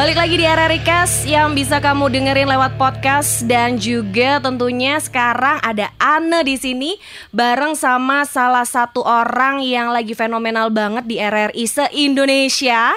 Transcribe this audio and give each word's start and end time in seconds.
Balik 0.00 0.16
lagi 0.16 0.40
di 0.40 0.48
RRI 0.48 0.80
Cast 0.80 1.28
yang 1.28 1.52
bisa 1.52 1.76
kamu 1.76 2.08
dengerin 2.08 2.48
lewat 2.48 2.80
podcast 2.80 3.44
dan 3.44 3.76
juga 3.76 4.40
tentunya 4.40 4.96
sekarang 4.96 5.60
ada 5.60 5.92
Anne 6.00 6.40
di 6.40 6.56
sini 6.56 6.96
bareng 7.36 7.76
sama 7.76 8.24
salah 8.24 8.64
satu 8.64 9.04
orang 9.04 9.60
yang 9.60 9.92
lagi 9.92 10.16
fenomenal 10.16 10.72
banget 10.72 11.04
di 11.04 11.20
RRI 11.20 11.64
se-Indonesia. 11.68 12.96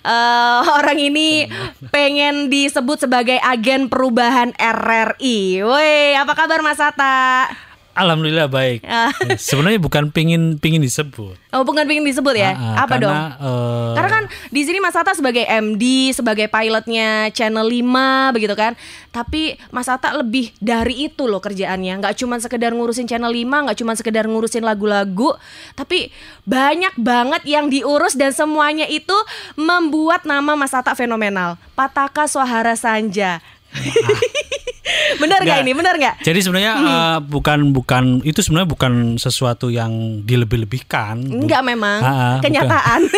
Eh, 0.00 0.60
orang 0.80 0.96
ini 0.96 1.44
pengen 1.92 2.48
disebut 2.48 3.04
sebagai 3.04 3.36
agen 3.44 3.92
perubahan 3.92 4.56
RRI. 4.56 5.60
Woi, 5.60 6.16
apa 6.16 6.32
kabar 6.32 6.64
Mas 6.64 6.80
Ata? 6.80 7.44
Alhamdulillah 7.90 8.46
baik. 8.46 8.86
Ah. 8.86 9.10
Sebenarnya 9.36 9.82
bukan 9.82 10.14
pingin 10.14 10.56
pingin 10.62 10.78
disebut. 10.78 11.34
Oh, 11.50 11.66
bukan 11.66 11.82
pengen 11.90 12.06
disebut 12.06 12.38
ya? 12.38 12.54
Ah, 12.54 12.62
ah, 12.62 12.74
apa 12.86 12.94
dong? 13.02 13.10
karena, 13.10 13.34
eh, 13.42 13.92
Karena 13.98 14.10
kan 14.10 14.24
di 14.54 14.62
sini 14.62 14.78
Mas 14.78 14.94
Atta 14.94 15.12
sebagai 15.18 15.42
MD, 15.42 16.14
sebagai 16.14 16.46
pilotnya 16.46 17.26
Channel 17.34 17.66
5 17.66 18.30
begitu 18.30 18.54
kan. 18.54 18.78
Tapi 19.10 19.58
Mas 19.74 19.90
Atta 19.90 20.14
lebih 20.14 20.54
dari 20.62 21.10
itu 21.10 21.26
loh 21.26 21.42
kerjaannya. 21.42 21.98
Nggak 21.98 22.14
cuma 22.22 22.38
sekedar 22.38 22.70
ngurusin 22.70 23.10
Channel 23.10 23.34
5, 23.34 23.66
nggak 23.66 23.78
cuma 23.82 23.92
sekedar 23.98 24.30
ngurusin 24.30 24.62
lagu-lagu, 24.62 25.34
tapi 25.74 26.14
banyak 26.46 26.94
banget 26.94 27.42
yang 27.50 27.66
diurus 27.66 28.14
dan 28.14 28.30
semuanya 28.30 28.86
itu 28.86 29.14
membuat 29.58 30.22
nama 30.22 30.54
Mas 30.54 30.70
Atta 30.70 30.94
fenomenal. 30.94 31.58
Pataka 31.74 32.30
Swahara 32.30 32.78
Sanja. 32.78 33.42
Nggak 35.16 35.40
Nggak. 35.40 35.60
ini? 35.60 35.72
Bener 35.72 35.94
nggak? 35.96 36.14
Jadi 36.20 36.38
sebenarnya 36.38 36.72
Hmm. 36.72 36.86
eh, 36.86 37.18
bukan 37.24 37.58
bukan 37.70 38.04
itu 38.22 38.38
sebenarnya 38.38 38.68
bukan 38.68 38.92
sesuatu 39.16 39.66
yang 39.66 39.90
dilebih-lebihkan. 40.22 41.18
Enggak 41.18 41.62
memang. 41.62 41.98
Bukan. 41.98 42.38
Kenyataan. 42.42 43.00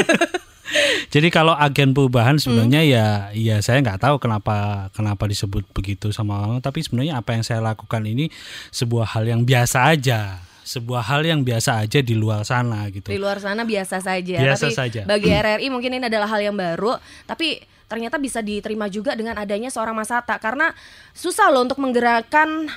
Jadi 1.11 1.28
kalau 1.28 1.52
agen 1.52 1.92
perubahan 1.92 2.41
sebenarnya 2.41 2.80
Hmm. 2.80 2.89
ya 2.89 3.06
ya 3.34 3.56
saya 3.61 3.78
nggak 3.78 4.00
tahu 4.00 4.17
kenapa 4.17 4.89
kenapa 4.91 5.28
disebut 5.28 5.69
begitu 5.70 6.08
sama 6.08 6.41
orang. 6.41 6.58
Tapi 6.58 6.80
sebenarnya 6.80 7.19
apa 7.19 7.36
yang 7.36 7.44
saya 7.44 7.61
lakukan 7.61 8.00
ini 8.02 8.33
sebuah 8.70 9.12
hal 9.12 9.27
yang 9.27 9.42
biasa 9.42 9.92
aja. 9.92 10.41
Sebuah 10.62 11.02
hal 11.05 11.27
yang 11.27 11.42
biasa 11.42 11.83
aja 11.83 11.98
di 12.00 12.14
luar 12.14 12.47
sana 12.47 12.86
gitu. 12.89 13.11
Di 13.11 13.19
luar 13.19 13.36
sana 13.36 13.67
biasa 13.67 13.98
saja. 13.98 14.39
Biasa 14.39 14.70
tapi 14.70 14.72
saja. 14.72 15.00
bagi 15.05 15.28
RRI 15.28 15.67
mungkin 15.69 15.92
ini 15.92 16.06
adalah 16.06 16.30
hal 16.30 16.41
yang 16.41 16.55
baru, 16.55 16.97
tapi 17.27 17.58
ternyata 17.93 18.17
bisa 18.17 18.41
diterima 18.41 18.89
juga 18.89 19.12
dengan 19.12 19.37
adanya 19.37 19.69
seorang 19.69 19.93
Mas 19.93 20.09
Hatta 20.09 20.41
karena 20.41 20.73
susah 21.12 21.53
loh 21.53 21.69
untuk 21.69 21.77
menggerakkan 21.77 22.73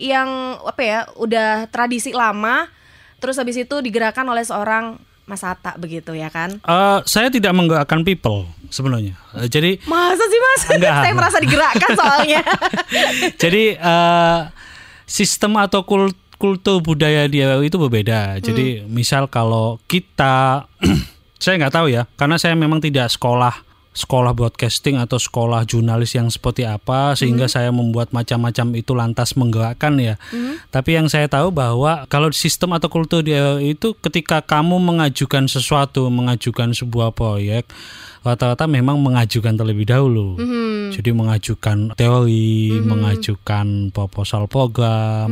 yang 0.00 0.56
apa 0.64 0.80
ya, 0.80 1.00
udah 1.20 1.68
tradisi 1.68 2.16
lama 2.16 2.72
terus 3.20 3.36
habis 3.36 3.60
itu 3.60 3.76
digerakkan 3.84 4.24
oleh 4.24 4.40
seorang 4.40 4.96
Mas 5.28 5.44
Hatta 5.44 5.76
begitu 5.76 6.16
ya 6.16 6.32
kan? 6.32 6.60
Eh, 6.64 6.98
saya 7.04 7.28
tidak 7.28 7.52
menggerakkan 7.52 8.04
people 8.04 8.48
sebenarnya. 8.72 9.16
Eh, 9.36 9.48
jadi 9.52 9.80
Masa 9.84 10.24
sih 10.24 10.40
Mas? 10.40 10.60
Enggak. 10.68 11.00
Saya 11.04 11.14
merasa 11.16 11.38
digerakkan 11.40 11.90
soalnya. 11.96 12.42
Jadi 13.42 13.64
eh, 13.72 14.40
sistem 15.08 15.56
atau 15.56 15.80
kul- 15.88 16.16
kultur 16.36 16.84
budaya 16.84 17.24
di 17.24 17.40
RRI 17.40 17.72
itu 17.72 17.80
berbeda. 17.80 18.36
Jadi 18.44 18.84
misal 18.84 19.24
kalau 19.32 19.80
kita, 19.88 20.68
saya 21.42 21.56
nggak 21.56 21.72
tahu 21.72 21.88
ya, 21.88 22.04
karena 22.20 22.36
saya 22.36 22.52
memang 22.52 22.84
tidak 22.84 23.08
sekolah 23.08 23.64
sekolah 23.94 24.34
broadcasting 24.34 24.98
atau 24.98 25.22
sekolah 25.22 25.62
jurnalis 25.64 26.18
yang 26.18 26.26
seperti 26.26 26.66
apa 26.66 27.14
sehingga 27.14 27.46
saya 27.46 27.70
membuat 27.70 28.10
macam-macam 28.10 28.74
itu 28.74 28.92
lantas 28.92 29.38
menggerakkan 29.38 29.94
ya. 30.02 30.18
Tapi 30.74 30.98
yang 30.98 31.06
saya 31.06 31.30
tahu 31.30 31.54
bahwa 31.54 32.04
kalau 32.10 32.28
sistem 32.34 32.74
atau 32.74 32.90
kultur 32.90 33.22
di 33.22 33.30
RRI 33.32 33.78
itu 33.78 33.94
ketika 34.02 34.42
kamu 34.42 34.82
mengajukan 34.82 35.46
sesuatu, 35.46 36.10
mengajukan 36.10 36.74
sebuah 36.74 37.14
proyek 37.14 37.70
rata-rata 38.24 38.64
memang 38.64 38.98
mengajukan 38.98 39.54
terlebih 39.54 39.86
dahulu. 39.86 40.40
Jadi 40.90 41.10
mengajukan 41.12 41.92
teori, 41.94 42.72
mengajukan 42.82 43.94
proposal 43.94 44.48
program, 44.50 45.30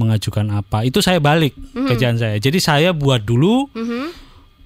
mengajukan 0.00 0.46
apa. 0.56 0.86
Itu 0.86 1.02
saya 1.04 1.20
balik 1.20 1.52
kerjaan 1.74 2.16
saya. 2.16 2.38
Jadi 2.40 2.62
saya 2.62 2.96
buat 2.96 3.26
dulu 3.26 3.68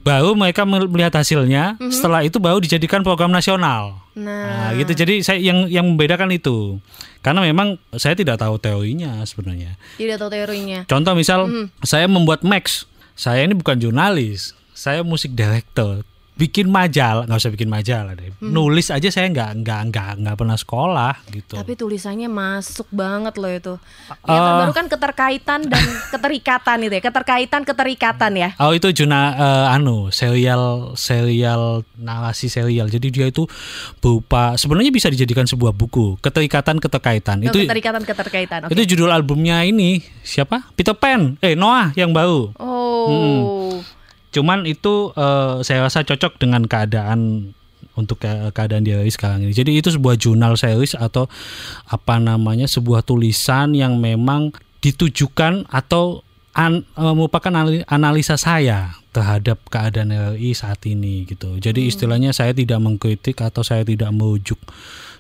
baru 0.05 0.37
mereka 0.37 0.63
mel- 0.63 0.87
melihat 0.87 1.17
hasilnya, 1.17 1.81
setelah 1.89 2.21
itu 2.21 2.37
baru 2.37 2.61
dijadikan 2.61 3.01
program 3.01 3.33
nasional. 3.33 4.05
Nah, 4.15 4.71
Nah, 4.71 4.71
gitu. 4.77 4.93
Jadi 4.95 5.25
saya 5.25 5.41
yang 5.41 5.67
yang 5.67 5.83
membedakan 5.85 6.31
itu. 6.31 6.79
Karena 7.19 7.41
memang 7.41 7.81
saya 7.91 8.13
tidak 8.13 8.37
tahu 8.37 8.61
teorinya 8.61 9.25
sebenarnya. 9.25 9.81
tidak 9.97 10.21
tahu 10.21 10.29
teorinya. 10.29 10.85
Contoh 10.85 11.17
misal 11.17 11.49
saya 11.81 12.05
membuat 12.05 12.45
Max, 12.45 12.85
saya 13.15 13.43
ini 13.43 13.57
bukan 13.57 13.75
jurnalis, 13.75 14.53
saya 14.71 15.01
musik 15.01 15.33
director. 15.33 16.05
Bikin 16.35 16.67
majalah, 16.67 17.31
nggak 17.31 17.39
usah 17.39 17.55
bikin 17.55 17.71
majalah 17.71 18.19
deh. 18.19 18.35
Nulis 18.43 18.91
aja 18.91 19.07
saya 19.07 19.31
nggak 19.31 19.63
nggak 19.63 19.81
nggak 19.95 20.11
nggak 20.19 20.35
pernah 20.35 20.59
sekolah 20.59 21.15
gitu. 21.31 21.55
Tapi 21.55 21.79
tulisannya 21.79 22.27
masuk 22.27 22.91
banget 22.91 23.39
loh 23.39 23.53
itu. 23.55 23.75
Ya, 24.27 24.67
baru 24.67 24.75
kan 24.75 24.91
keterkaitan 24.91 25.71
dan 25.71 25.87
keterikatan 26.15 26.91
itu 26.91 26.95
ya. 26.99 27.03
Keterkaitan 27.07 27.63
keterikatan 27.63 28.33
ya. 28.35 28.49
Oh 28.59 28.75
itu 28.75 28.91
Juna 28.91 29.21
eh, 29.39 29.75
anu 29.79 30.11
serial 30.11 30.99
serial 30.99 31.87
narasi 31.95 32.51
serial. 32.51 32.91
Jadi 32.91 33.15
dia 33.15 33.31
itu 33.31 33.47
berupa 34.03 34.59
sebenarnya 34.59 34.91
bisa 34.91 35.07
dijadikan 35.07 35.47
sebuah 35.47 35.71
buku 35.71 36.19
keterikatan 36.19 36.83
keterkaitan. 36.83 37.47
Oh, 37.47 37.55
itu 37.55 37.63
keterikatan 37.63 38.03
keterkaitan. 38.03 38.61
Oke. 38.67 38.75
itu 38.75 38.83
judul 38.97 39.15
albumnya 39.15 39.63
ini 39.63 40.03
siapa? 40.27 40.67
Peter 40.75 40.99
Pan. 40.99 41.39
Eh 41.39 41.55
Noah 41.55 41.95
yang 41.95 42.11
baru. 42.11 42.51
Oh. 42.59 43.79
Cuman 44.35 44.67
itu 44.67 45.15
eh, 45.15 45.63
saya 45.63 45.87
rasa 45.87 46.03
cocok 46.03 46.43
dengan 46.43 46.67
keadaan 46.67 47.55
untuk 47.95 48.19
ke- 48.19 48.51
keadaan 48.51 48.83
dia 48.83 48.99
sekarang 49.07 49.47
ini. 49.47 49.55
Jadi 49.55 49.79
itu 49.79 49.95
sebuah 49.95 50.19
jurnal 50.19 50.59
series 50.59 50.99
atau 50.99 51.31
apa 51.87 52.19
namanya 52.19 52.67
sebuah 52.67 53.07
tulisan 53.07 53.79
yang 53.79 54.03
memang 54.03 54.51
ditujukan 54.83 55.71
atau 55.71 56.27
an- 56.59 56.83
eh, 56.83 57.15
merupakan 57.15 57.55
anali- 57.55 57.87
analisa 57.87 58.35
saya 58.35 58.99
terhadap 59.15 59.63
keadaan 59.71 60.11
RRI 60.11 60.51
saat 60.53 60.83
ini 60.85 61.23
gitu. 61.25 61.55
Jadi 61.57 61.87
istilahnya 61.87 62.35
saya 62.35 62.51
tidak 62.51 62.83
mengkritik 62.83 63.39
atau 63.39 63.63
saya 63.63 63.87
tidak 63.87 64.11
merujuk 64.11 64.59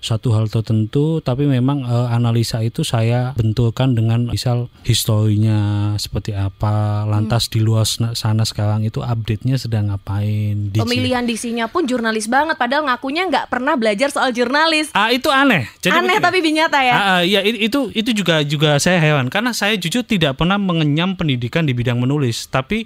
satu 0.05 0.37
hal 0.37 0.53
tertentu, 0.53 1.25
tapi 1.25 1.49
memang 1.49 1.81
eh, 1.81 2.09
analisa 2.13 2.61
itu 2.61 2.85
saya 2.85 3.33
benturkan 3.33 3.97
dengan 3.97 4.29
misal 4.29 4.69
historinya 4.85 5.59
seperti 5.97 6.37
apa, 6.37 7.09
lantas 7.09 7.49
di 7.49 7.65
luar 7.65 7.89
sana- 7.89 8.45
sekarang 8.45 8.85
itu 8.85 9.01
update-nya 9.01 9.57
sedang 9.57 9.89
ngapain. 9.89 10.69
di- 10.69 10.77
Pemilihan 10.77 11.25
diksinya 11.25 11.73
pun 11.73 11.89
jurnalis 11.89 12.29
banget 12.29 12.61
padahal 12.61 12.85
ngakunya 12.85 13.25
nggak 13.25 13.49
pernah 13.49 13.81
belajar 13.81 14.13
soal 14.13 14.29
jurnalis. 14.29 14.93
Ah 14.93 15.09
itu 15.09 15.33
aneh. 15.33 15.73
Jadi 15.81 15.97
Aneh 15.97 16.21
begini. 16.21 16.25
tapi 16.29 16.53
nyata 16.53 16.81
ya. 16.85 16.93
Ah, 16.93 17.01
ah, 17.01 17.23
ya 17.25 17.41
itu 17.41 17.89
itu 17.91 18.11
juga 18.13 18.45
juga 18.45 18.77
saya 18.77 19.01
heran 19.01 19.33
karena 19.33 19.57
saya 19.57 19.73
jujur 19.75 20.05
tidak 20.05 20.37
pernah 20.37 20.61
mengenyam 20.61 21.17
pendidikan 21.17 21.65
di 21.65 21.73
bidang 21.73 21.97
menulis, 21.97 22.45
tapi 22.47 22.85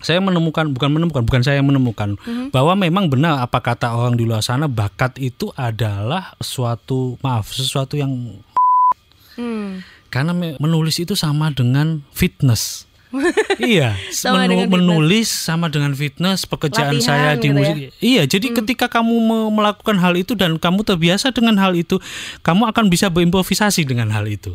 saya 0.00 0.18
menemukan 0.18 0.66
bukan 0.66 0.90
menemukan 0.90 1.22
bukan 1.22 1.40
saya 1.40 1.56
yang 1.56 1.68
menemukan 1.68 2.16
bahwa 2.48 2.72
memang 2.74 3.06
benar 3.06 3.38
apa 3.38 3.60
kata 3.60 3.92
orang 3.92 4.14
di 4.14 4.24
luar 4.24 4.40
sana 4.40 4.64
bakat 4.64 5.16
itu 5.16 5.52
adalah 5.54 6.32
suatu 6.38 7.20
maaf 7.20 7.48
sesuatu 7.48 7.94
yang 7.94 8.40
Hmm. 9.32 9.80
karena 10.08 10.32
me- 10.32 10.58
menulis 10.58 10.98
itu 10.98 11.14
sama 11.14 11.48
dengan 11.48 12.02
fitness. 12.10 12.84
iya, 13.58 13.96
Sama 14.10 14.44
menu- 14.44 14.50
dengan 14.52 14.66
fitness. 14.66 14.74
menulis 14.76 15.28
sama 15.30 15.66
dengan 15.66 15.92
fitness 15.92 16.44
pekerjaan 16.44 16.94
Latihan 16.94 17.02
saya 17.02 17.30
di 17.34 17.42
gitu 17.44 17.56
musik. 17.56 17.74
ya? 17.74 17.90
Iya, 17.98 18.22
jadi 18.28 18.46
ketika 18.52 18.86
kamu 18.86 19.14
me- 19.16 19.50
melakukan 19.52 19.96
hal 19.96 20.14
itu 20.14 20.32
dan 20.34 20.56
kamu 20.56 20.84
terbiasa 20.84 21.30
dengan 21.30 21.56
hal 21.56 21.74
itu, 21.74 21.98
kamu 22.40 22.68
akan 22.68 22.86
bisa 22.86 23.08
berimprovisasi 23.08 23.82
dengan 23.82 24.10
hal 24.10 24.24
itu. 24.24 24.54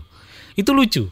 Itu 0.53 0.71
lucu. 0.71 1.11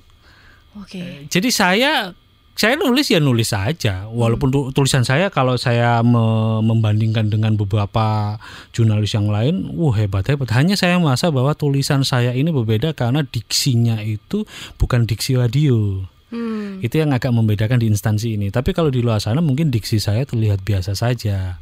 Oke. 0.73 1.27
Jadi 1.27 1.49
saya 1.49 2.15
saya 2.53 2.77
nulis 2.77 3.09
ya 3.09 3.17
nulis 3.17 3.49
saja, 3.49 4.05
walaupun 4.13 4.53
tu- 4.53 4.69
tulisan 4.77 5.01
saya 5.01 5.33
kalau 5.33 5.57
saya 5.57 6.05
me- 6.05 6.61
membandingkan 6.61 7.33
dengan 7.33 7.57
beberapa 7.57 8.37
jurnalis 8.69 9.17
yang 9.17 9.25
lain, 9.33 9.73
wah 9.73 9.97
hebat 9.97 10.29
hebat. 10.29 10.53
Hanya 10.53 10.77
saya 10.77 11.01
merasa 11.01 11.33
bahwa 11.33 11.57
tulisan 11.57 12.05
saya 12.05 12.29
ini 12.37 12.53
berbeda 12.53 12.93
karena 12.93 13.25
diksinya 13.25 13.97
itu 14.05 14.45
bukan 14.77 15.09
diksi 15.09 15.33
radio. 15.33 16.05
Hmm. 16.33 16.81
Itu 16.81 17.01
yang 17.01 17.13
agak 17.13 17.29
membedakan 17.29 17.81
di 17.81 17.89
instansi 17.89 18.37
ini. 18.37 18.49
Tapi 18.49 18.73
kalau 18.73 18.89
di 18.89 19.01
luar 19.01 19.21
sana 19.21 19.41
mungkin 19.41 19.69
diksi 19.69 20.01
saya 20.01 20.25
terlihat 20.25 20.61
biasa 20.65 20.97
saja. 20.97 21.61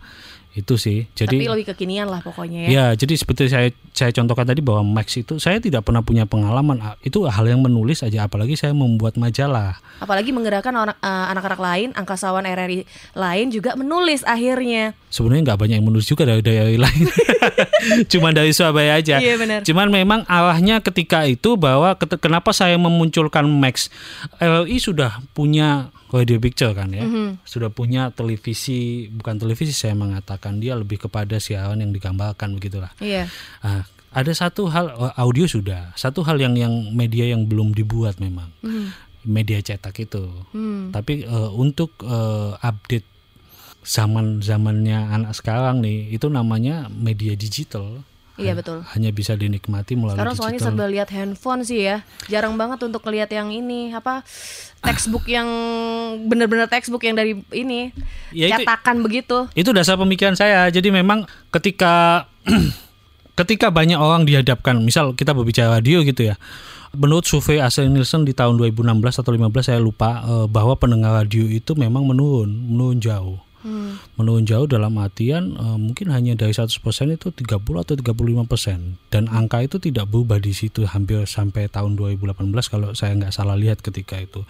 Itu 0.51 0.75
sih. 0.75 1.07
Tapi 1.07 1.39
Jadi 1.39 1.47
lebih 1.47 1.65
kekinian 1.71 2.11
lah 2.11 2.19
pokoknya 2.19 2.67
ya. 2.67 2.69
Ya, 2.69 2.85
jadi 2.93 3.15
seperti 3.15 3.47
saya 3.47 3.71
saya 3.91 4.11
contohkan 4.11 4.43
tadi 4.43 4.59
bahwa 4.59 4.83
Max 4.83 5.15
itu 5.15 5.39
saya 5.39 5.57
tidak 5.57 5.87
pernah 5.87 6.03
punya 6.03 6.27
pengalaman 6.27 6.75
Ah, 6.81 6.95
itu 6.99 7.23
hal 7.23 7.45
yang 7.45 7.61
menulis 7.61 8.01
aja 8.01 8.27
apalagi 8.27 8.59
saya 8.59 8.73
membuat 8.73 9.15
majalah. 9.15 9.79
Apalagi 10.01 10.33
menggerakkan 10.33 10.73
orang 10.73 10.97
eh, 10.97 11.25
anak-anak 11.31 11.61
lain, 11.61 11.89
angkasawan 11.93 12.43
RRI 12.43 12.83
lain 13.13 13.47
juga 13.47 13.77
menulis 13.77 14.27
akhirnya. 14.27 14.91
Sebenarnya 15.07 15.53
nggak 15.53 15.59
banyak 15.61 15.75
yang 15.77 15.87
menulis 15.87 16.03
juga 16.03 16.27
dari 16.27 16.43
dari 16.43 16.75
lain. 16.75 17.05
Cuma 18.11 18.31
dari 18.31 18.51
Surabaya 18.51 18.97
aja. 18.97 19.21
Iya, 19.21 19.35
benar. 19.37 19.59
Cuman 19.63 19.87
memang 19.87 20.19
arahnya 20.25 20.81
ketika 20.81 21.23
itu 21.23 21.55
bahwa 21.55 21.95
ket- 21.95 22.19
kenapa 22.19 22.51
saya 22.51 22.75
memunculkan 22.75 23.47
Max 23.47 23.87
LLI 24.37 24.77
sudah 24.77 25.21
punya 25.31 25.93
radio 26.11 26.37
picture 26.37 26.73
kan 26.73 26.89
ya. 26.89 27.05
Mhm. 27.05 27.39
Sudah 27.45 27.69
punya 27.69 28.09
televisi, 28.11 29.07
bukan 29.07 29.37
televisi 29.37 29.71
saya 29.71 29.93
mengatakan 29.93 30.40
dia 30.57 30.73
lebih 30.73 31.05
kepada 31.05 31.37
siaran 31.37 31.77
yang 31.79 31.93
digambarkan 31.93 32.57
begitulah. 32.57 32.89
Iya. 32.97 33.29
Ah, 33.61 33.85
ada 34.11 34.31
satu 34.35 34.67
hal 34.67 34.91
oh, 34.97 35.13
audio 35.15 35.47
sudah, 35.47 35.95
satu 35.95 36.25
hal 36.27 36.35
yang 36.41 36.57
yang 36.59 36.73
media 36.91 37.31
yang 37.31 37.47
belum 37.47 37.71
dibuat 37.71 38.19
memang. 38.19 38.51
Media 39.23 39.61
cetak 39.61 39.95
itu. 40.01 40.25
Hmm. 40.51 40.89
Tapi 40.89 41.23
eh, 41.23 41.51
untuk 41.53 41.95
eh, 42.03 42.51
update 42.59 43.07
zaman 43.81 44.41
zamannya 44.45 45.09
anak 45.09 45.33
sekarang 45.33 45.81
nih 45.81 46.11
itu 46.13 46.27
namanya 46.27 46.91
media 46.91 47.33
digital. 47.39 48.03
Iya 48.41 48.53
betul. 48.53 48.81
Hanya 48.87 49.09
bisa 49.09 49.33
dinikmati 49.33 49.93
melalui 49.93 50.17
Sekarang 50.17 50.35
soalnya 50.35 50.57
digital. 50.57 50.73
serba 50.73 50.85
lihat 50.89 51.09
handphone 51.09 51.61
sih 51.61 51.79
ya. 51.83 52.01
Jarang 52.25 52.55
banget 52.55 52.81
untuk 52.81 53.01
ngelihat 53.01 53.29
yang 53.29 53.49
ini 53.49 53.91
apa 53.91 54.25
textbook 54.79 55.25
yang 55.25 55.45
bener-bener 56.25 56.65
textbook 56.65 57.01
yang 57.01 57.13
dari 57.13 57.37
ini 57.51 57.93
Ya, 58.29 58.49
itu- 58.49 58.65
cetakan 58.65 59.01
begitu. 59.01 59.45
Itu 59.53 59.71
dasar 59.71 59.95
pemikiran 59.95 60.33
saya. 60.33 60.67
Jadi 60.67 60.89
memang 60.89 61.23
ketika 61.49 62.25
ketika 63.39 63.69
banyak 63.69 63.95
orang 63.95 64.25
dihadapkan, 64.25 64.77
misal 64.77 65.13
kita 65.13 65.31
berbicara 65.31 65.79
radio 65.79 66.01
gitu 66.01 66.27
ya. 66.27 66.35
Menurut 66.91 67.23
survei 67.23 67.63
Asel 67.63 67.87
Nielsen 67.87 68.27
di 68.27 68.35
tahun 68.35 68.59
2016 68.59 68.83
atau 69.23 69.31
15 69.31 69.47
saya 69.63 69.79
lupa 69.79 70.19
eh, 70.21 70.47
bahwa 70.51 70.75
pendengar 70.75 71.15
radio 71.15 71.47
itu 71.47 71.71
memang 71.73 72.03
menurun, 72.03 72.51
menurun 72.51 72.99
jauh. 72.99 73.39
Hmm. 73.61 74.01
Menurun 74.17 74.45
jauh 74.49 74.65
dalam 74.65 74.97
artian 74.97 75.53
eh, 75.53 75.77
mungkin 75.77 76.09
hanya 76.09 76.33
dari 76.33 76.53
100% 76.53 76.73
itu 77.13 77.29
30 77.29 77.61
atau 77.61 77.93
35% 77.93 79.13
dan 79.13 79.29
angka 79.29 79.61
itu 79.61 79.77
tidak 79.77 80.09
berubah 80.09 80.41
di 80.41 80.53
situ 80.53 80.89
hampir 80.89 81.21
sampai 81.29 81.69
tahun 81.69 81.93
2018 81.97 82.41
kalau 82.67 82.93
saya 82.97 83.13
nggak 83.17 83.33
salah 83.33 83.53
lihat 83.57 83.81
ketika 83.85 84.17
itu. 84.17 84.41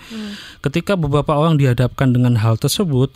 Ketika 0.64 0.96
beberapa 0.96 1.36
orang 1.36 1.60
dihadapkan 1.60 2.16
dengan 2.16 2.40
hal 2.40 2.56
tersebut, 2.56 3.12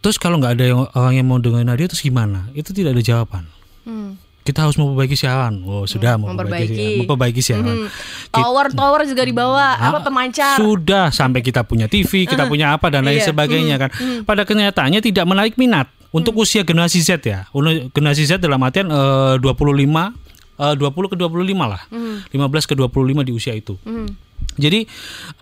terus 0.00 0.16
kalau 0.16 0.40
nggak 0.40 0.54
ada 0.56 0.64
yang, 0.64 0.80
orang 0.96 1.14
yang 1.16 1.26
mau 1.28 1.38
dengerin 1.40 1.68
radio 1.68 1.86
terus 1.88 2.04
gimana? 2.04 2.48
Itu 2.56 2.72
tidak 2.72 2.96
ada 2.96 3.02
jawaban. 3.04 3.44
Hmm. 3.84 4.20
Kita 4.48 4.64
harus 4.64 4.80
memperbaiki 4.80 5.12
siaran. 5.12 5.60
Oh 5.68 5.84
sudah 5.84 6.16
memperbaiki, 6.16 6.32
memperbaiki. 6.32 6.72
siaran. 6.72 6.98
memperbaiki 7.04 7.40
siaran. 7.44 7.76
Hmm. 7.84 7.88
Tower 8.32 8.66
tower 8.72 9.00
juga 9.04 9.22
dibawa 9.28 9.76
apa 9.76 10.00
Ah, 10.00 10.02
pemancar. 10.02 10.56
Sudah 10.56 11.12
sampai 11.12 11.44
kita 11.44 11.68
punya 11.68 11.84
TV, 11.84 12.24
kita 12.32 12.48
punya 12.48 12.72
apa 12.72 12.88
dan 12.88 13.04
lain 13.04 13.20
Iya. 13.20 13.28
sebagainya 13.28 13.76
kan. 13.76 13.92
Pada 14.24 14.48
kenyataannya 14.48 15.04
tidak 15.04 15.28
menarik 15.28 15.60
minat 15.60 15.92
untuk 16.08 16.32
usia 16.40 16.64
generasi 16.64 17.04
Z 17.04 17.20
ya. 17.20 17.44
Generasi 17.92 18.24
Z 18.24 18.40
dalam 18.40 18.64
artian 18.64 18.88
eh, 18.88 19.36
25 19.36 20.16
eh, 20.56 20.74
20 20.80 21.12
ke 21.12 21.16
25 21.20 21.28
lah. 21.68 21.84
15 21.92 22.32
ke 22.64 22.72
25 22.72 23.28
di 23.28 23.32
usia 23.36 23.52
itu. 23.52 23.76
Hmm. 23.84 24.08
Jadi 24.56 24.88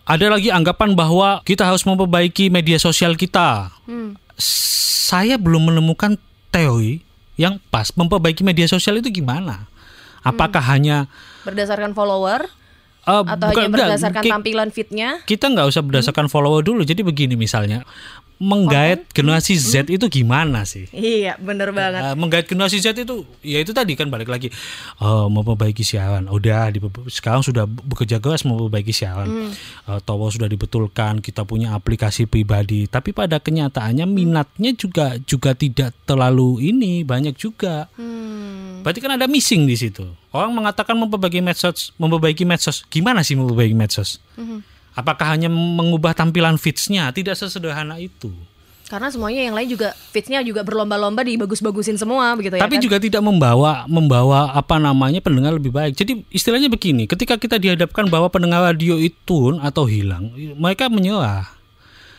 ada 0.03 0.27
lagi 0.29 0.51
anggapan 0.51 0.93
bahwa 0.93 1.41
kita 1.47 1.63
harus 1.63 1.87
memperbaiki 1.87 2.51
media 2.51 2.77
sosial 2.77 3.15
kita. 3.15 3.71
Hmm. 3.87 4.19
Saya 5.07 5.39
belum 5.39 5.71
menemukan 5.71 6.19
teori 6.51 7.07
yang 7.37 7.61
pas 7.67 7.89
memperbaiki 7.91 8.41
media 8.41 8.65
sosial 8.65 8.99
itu 8.99 9.13
gimana? 9.15 9.69
Apakah 10.21 10.61
hanya 10.67 11.07
Berdasarkan 11.43 11.93
follower 11.93 12.51
eh, 13.07 13.23
atau 13.23 13.23
bukan- 13.23 13.47
hanya 13.47 13.63
enggak, 13.63 13.87
berdasarkan 13.87 14.23
ki- 14.23 14.33
tampilan 14.33 14.69
fitnya? 14.69 15.09
kita 15.23 15.47
nggak 15.47 15.67
usah 15.69 15.81
berdasarkan 15.81 16.27
follower 16.27 16.61
dulu. 16.61 16.83
Jadi 16.83 17.01
begini 17.01 17.39
misalnya, 17.39 17.87
menggait 18.37 19.09
generasi 19.17 19.57
Z 19.57 19.89
itu 19.89 20.05
gimana 20.13 20.69
sih? 20.69 20.85
Iya, 20.93 21.41
bener 21.41 21.73
banget. 21.73 22.13
Eh, 22.13 22.17
menggait 22.17 22.45
generasi 22.45 22.85
Z 22.85 22.93
itu, 22.93 23.25
ya 23.41 23.65
itu 23.65 23.73
tadi 23.73 23.97
kan 23.97 24.13
balik 24.13 24.29
lagi, 24.29 24.53
oh, 25.01 25.33
memperbaiki 25.33 25.81
siaran. 25.81 26.29
Udah, 26.29 26.69
di, 26.69 26.79
sekarang 27.09 27.41
sudah 27.41 27.65
bekerja 27.65 28.21
keras 28.21 28.45
memperbaiki 28.45 28.93
siaran. 28.93 29.53
Eh, 29.89 30.01
tower 30.05 30.29
sudah 30.29 30.49
dibetulkan, 30.53 31.25
kita 31.25 31.49
punya 31.49 31.73
aplikasi 31.73 32.29
pribadi. 32.29 32.85
Tapi 32.85 33.17
pada 33.17 33.41
kenyataannya 33.41 34.05
minatnya 34.05 34.77
juga 34.77 35.17
juga 35.25 35.57
tidak 35.57 35.97
terlalu 36.05 36.61
ini 36.77 37.03
banyak 37.09 37.33
juga. 37.41 37.89
Hmm. 37.97 38.85
Berarti 38.85 39.01
kan 39.01 39.17
ada 39.17 39.25
missing 39.27 39.65
di 39.65 39.75
situ. 39.81 40.05
Orang 40.31 40.53
mengatakan 40.53 40.95
memperbaiki 41.01 41.41
medsos, 41.41 41.97
memperbaiki 41.97 42.45
medsos. 42.45 42.85
Gimana 42.93 43.25
sih 43.25 43.35
memperbaiki 43.35 43.73
medsos? 43.73 44.21
Mhm. 44.37 44.76
Apakah 44.97 45.37
hanya 45.37 45.53
mengubah 45.53 46.17
tampilan 46.17 46.57
feeds-nya? 46.57 47.13
Tidak 47.13 47.37
sesederhana 47.37 48.01
itu. 48.01 48.33
Karena 48.87 49.11
semuanya 49.11 49.43
yang 49.51 49.55
lain 49.59 49.67
juga 49.67 49.99
fitnya 50.15 50.39
juga 50.47 50.63
berlomba-lomba 50.63 51.27
dibagus-bagusin 51.27 51.99
semua 51.99 52.39
begitu 52.39 52.55
ya 52.55 52.63
Tapi 52.63 52.79
kan? 52.79 52.85
juga 52.87 52.97
tidak 53.03 53.19
membawa 53.19 53.83
membawa 53.91 54.55
apa 54.55 54.79
namanya 54.79 55.19
pendengar 55.19 55.59
lebih 55.59 55.75
baik. 55.75 55.99
Jadi 55.99 56.23
istilahnya 56.31 56.71
begini, 56.71 57.11
ketika 57.11 57.35
kita 57.35 57.59
dihadapkan 57.59 58.07
bahwa 58.07 58.31
pendengar 58.31 58.63
radio 58.63 58.95
itu 58.95 59.59
atau 59.59 59.91
hilang, 59.91 60.31
mereka 60.55 60.87
menyerah. 60.87 61.51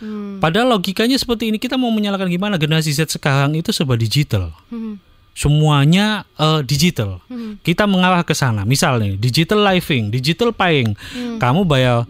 Hmm. 0.03 0.43
Padahal 0.43 0.75
logikanya 0.77 1.15
seperti 1.15 1.49
ini, 1.49 1.57
kita 1.57 1.79
mau 1.79 1.89
menyalahkan 1.89 2.27
gimana 2.27 2.59
generasi 2.59 2.91
Z 2.91 3.15
sekarang 3.15 3.55
itu 3.55 3.71
serba 3.71 3.95
digital. 3.95 4.51
Hmm. 4.67 4.99
Semuanya 5.33 6.27
eh, 6.35 6.61
digital. 6.67 7.23
Hmm. 7.31 7.63
Kita 7.63 7.87
mengarah 7.87 8.27
ke 8.27 8.35
sana. 8.35 8.67
Misal 8.67 8.99
nih, 8.99 9.15
digital 9.15 9.63
living, 9.63 10.11
digital 10.11 10.51
paying. 10.51 10.99
Hmm. 11.15 11.39
Kamu 11.39 11.63
bayar 11.63 12.03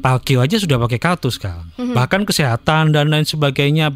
parkir 0.00 0.40
aja 0.40 0.56
sudah 0.56 0.80
pakai 0.80 0.98
kartu 1.02 1.28
sekarang. 1.28 1.68
Hmm. 1.76 1.92
Bahkan 1.92 2.24
kesehatan 2.24 2.94
dan 2.94 3.12
lain 3.12 3.26
sebagainya. 3.26 3.92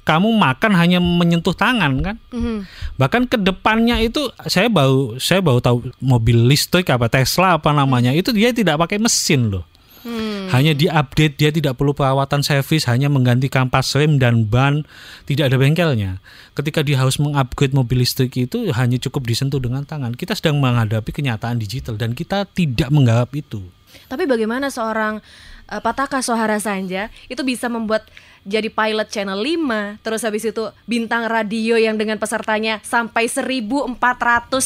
Kamu 0.00 0.32
makan 0.32 0.74
hanya 0.74 0.98
menyentuh 0.98 1.54
tangan 1.54 2.02
kan? 2.02 2.16
Mhm. 2.34 2.66
Bahkan 2.98 3.30
ke 3.30 3.36
depannya 3.36 4.00
itu 4.02 4.32
saya 4.48 4.66
baru 4.66 5.20
saya 5.22 5.38
baru 5.38 5.62
tahu 5.62 5.92
mobil 6.02 6.50
listrik 6.50 6.88
apa 6.90 7.06
Tesla 7.06 7.60
apa 7.60 7.70
namanya 7.70 8.10
itu 8.10 8.34
dia 8.34 8.50
tidak 8.50 8.80
pakai 8.80 8.98
mesin 8.98 9.52
loh. 9.54 9.70
Hmm. 10.00 10.48
Hanya 10.48 10.72
diupdate 10.72 11.36
dia 11.36 11.52
tidak 11.52 11.76
perlu 11.76 11.92
perawatan 11.92 12.40
servis 12.40 12.88
hanya 12.88 13.12
mengganti 13.12 13.52
kampas 13.52 13.92
rem 13.92 14.16
dan 14.16 14.48
ban 14.48 14.88
tidak 15.28 15.52
ada 15.52 15.56
bengkelnya. 15.60 16.24
Ketika 16.56 16.80
dia 16.80 16.96
harus 16.96 17.20
mengupgrade 17.20 17.76
mobil 17.76 18.02
listrik 18.02 18.32
itu 18.40 18.72
hanya 18.72 18.96
cukup 18.96 19.28
disentuh 19.28 19.60
dengan 19.60 19.84
tangan. 19.84 20.16
Kita 20.16 20.32
sedang 20.32 20.56
menghadapi 20.58 21.12
kenyataan 21.12 21.60
digital 21.60 22.00
dan 22.00 22.16
kita 22.16 22.48
tidak 22.50 22.88
menggarap 22.88 23.28
itu. 23.36 23.60
Tapi 24.06 24.24
bagaimana 24.24 24.68
seorang 24.68 25.18
uh, 25.66 25.80
Pataka 25.80 26.20
Sohara 26.20 26.56
Sanja 26.56 27.08
itu 27.26 27.40
bisa 27.40 27.66
membuat 27.66 28.06
jadi 28.40 28.66
pilot 28.66 29.04
channel 29.06 29.36
5 29.36 30.00
terus 30.00 30.24
habis 30.24 30.40
itu 30.42 30.64
bintang 30.84 31.28
radio 31.28 31.76
yang 31.76 31.94
dengan 31.94 32.16
pesertanya 32.16 32.80
sampai 32.80 33.28
1400 33.28 33.92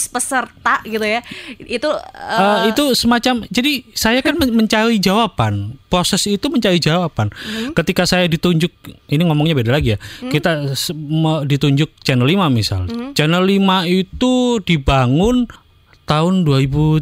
peserta 0.08 0.78
gitu 0.84 1.02
ya. 1.02 1.20
Itu 1.58 1.90
uh, 1.90 2.62
Eh, 2.62 2.70
itu 2.70 2.94
semacam 2.94 3.42
jadi 3.44 3.82
saya 3.92 4.20
kan 4.20 4.38
men- 4.38 4.54
mencari 4.54 4.96
jawaban. 4.96 5.74
Proses 5.84 6.22
itu 6.24 6.46
mencari 6.46 6.78
jawaban. 6.78 7.34
Ketika 7.72 8.02
saya 8.04 8.26
ditunjuk 8.26 8.70
ini 9.08 9.22
ngomongnya 9.22 9.54
beda 9.54 9.70
lagi 9.72 9.94
ya. 9.94 9.98
Kita 10.22 10.74
se- 10.74 10.94
me- 10.94 11.42
ditunjuk 11.42 11.98
channel 12.00 12.26
5 12.26 12.46
misal. 12.48 12.86
Channel 13.12 13.42
5 13.42 13.58
itu 13.86 14.32
dibangun 14.60 15.50
tahun 16.04 16.44
2013 16.44 17.00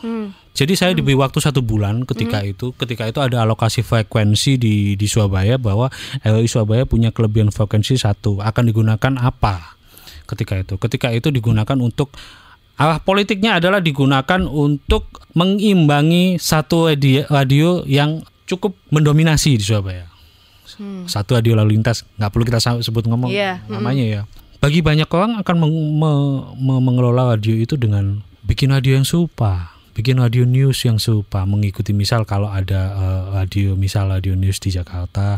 hmm, 0.00 0.26
jadi 0.50 0.72
saya 0.74 0.92
diberi 0.92 1.14
waktu 1.14 1.38
satu 1.38 1.62
bulan 1.62 2.02
ketika 2.02 2.42
itu 2.42 2.74
ketika 2.74 3.06
itu 3.06 3.18
ada 3.18 3.40
alokasi 3.40 3.80
frekuensi 3.80 4.56
di 4.56 4.74
di 4.92 5.06
Surabaya 5.06 5.56
bahwa 5.56 5.88
LRI 6.20 6.46
Surabaya 6.46 6.84
punya 6.84 7.10
kelebihan 7.10 7.48
frekuensi 7.48 7.94
satu. 7.94 8.38
Akan 8.38 8.66
digunakan 8.66 9.14
apa 9.16 9.78
ketika 10.26 10.58
itu? 10.58 10.74
Ketika 10.76 11.08
itu 11.10 11.30
digunakan 11.30 11.78
untuk 11.78 12.10
arah 12.74 12.98
politiknya 12.98 13.56
adalah 13.56 13.78
digunakan 13.78 14.40
untuk 14.44 15.08
mengimbangi 15.32 16.36
satu 16.36 16.88
radio, 16.88 17.22
radio 17.28 17.68
yang 17.84 18.20
cukup 18.44 18.74
mendominasi 18.88 19.54
di 19.54 19.64
Surabaya. 19.64 20.10
Hmm. 20.70 21.04
satu 21.04 21.34
radio 21.34 21.58
lalu 21.58 21.76
lintas 21.76 22.06
nggak 22.14 22.30
perlu 22.30 22.44
kita 22.46 22.56
sebut 22.80 23.04
ngomong 23.04 23.28
Iya, 23.28 23.60
namanya 23.66 24.00
ya. 24.00 24.22
Bagi 24.58 24.80
banyak 24.80 25.10
orang 25.10 25.36
akan 25.36 25.54
meng- 25.58 25.92
me- 25.98 26.46
me- 26.56 26.80
mengelola 26.80 27.34
radio 27.34 27.52
itu 27.52 27.74
dengan 27.74 28.22
bikin 28.40 28.70
radio 28.70 28.96
yang 28.96 29.04
serupa 29.04 29.76
bikin 30.00 30.16
radio 30.16 30.48
news 30.48 30.80
yang 30.88 30.96
serupa 30.96 31.44
mengikuti 31.44 31.92
misal 31.92 32.24
kalau 32.24 32.48
ada 32.48 32.80
eh, 32.96 33.22
radio 33.36 33.76
misal 33.76 34.08
radio 34.08 34.32
news 34.32 34.56
di 34.56 34.72
Jakarta 34.72 35.36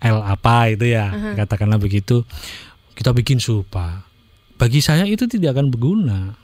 L 0.00 0.18
apa 0.20 0.68
itu 0.68 0.92
ya 0.92 1.12
katakanlah 1.36 1.80
begitu 1.80 2.28
kita 2.92 3.16
bikin 3.16 3.40
serupa 3.40 4.04
bagi 4.60 4.84
saya 4.84 5.08
itu 5.08 5.24
tidak 5.24 5.56
akan 5.56 5.72
berguna 5.72 6.36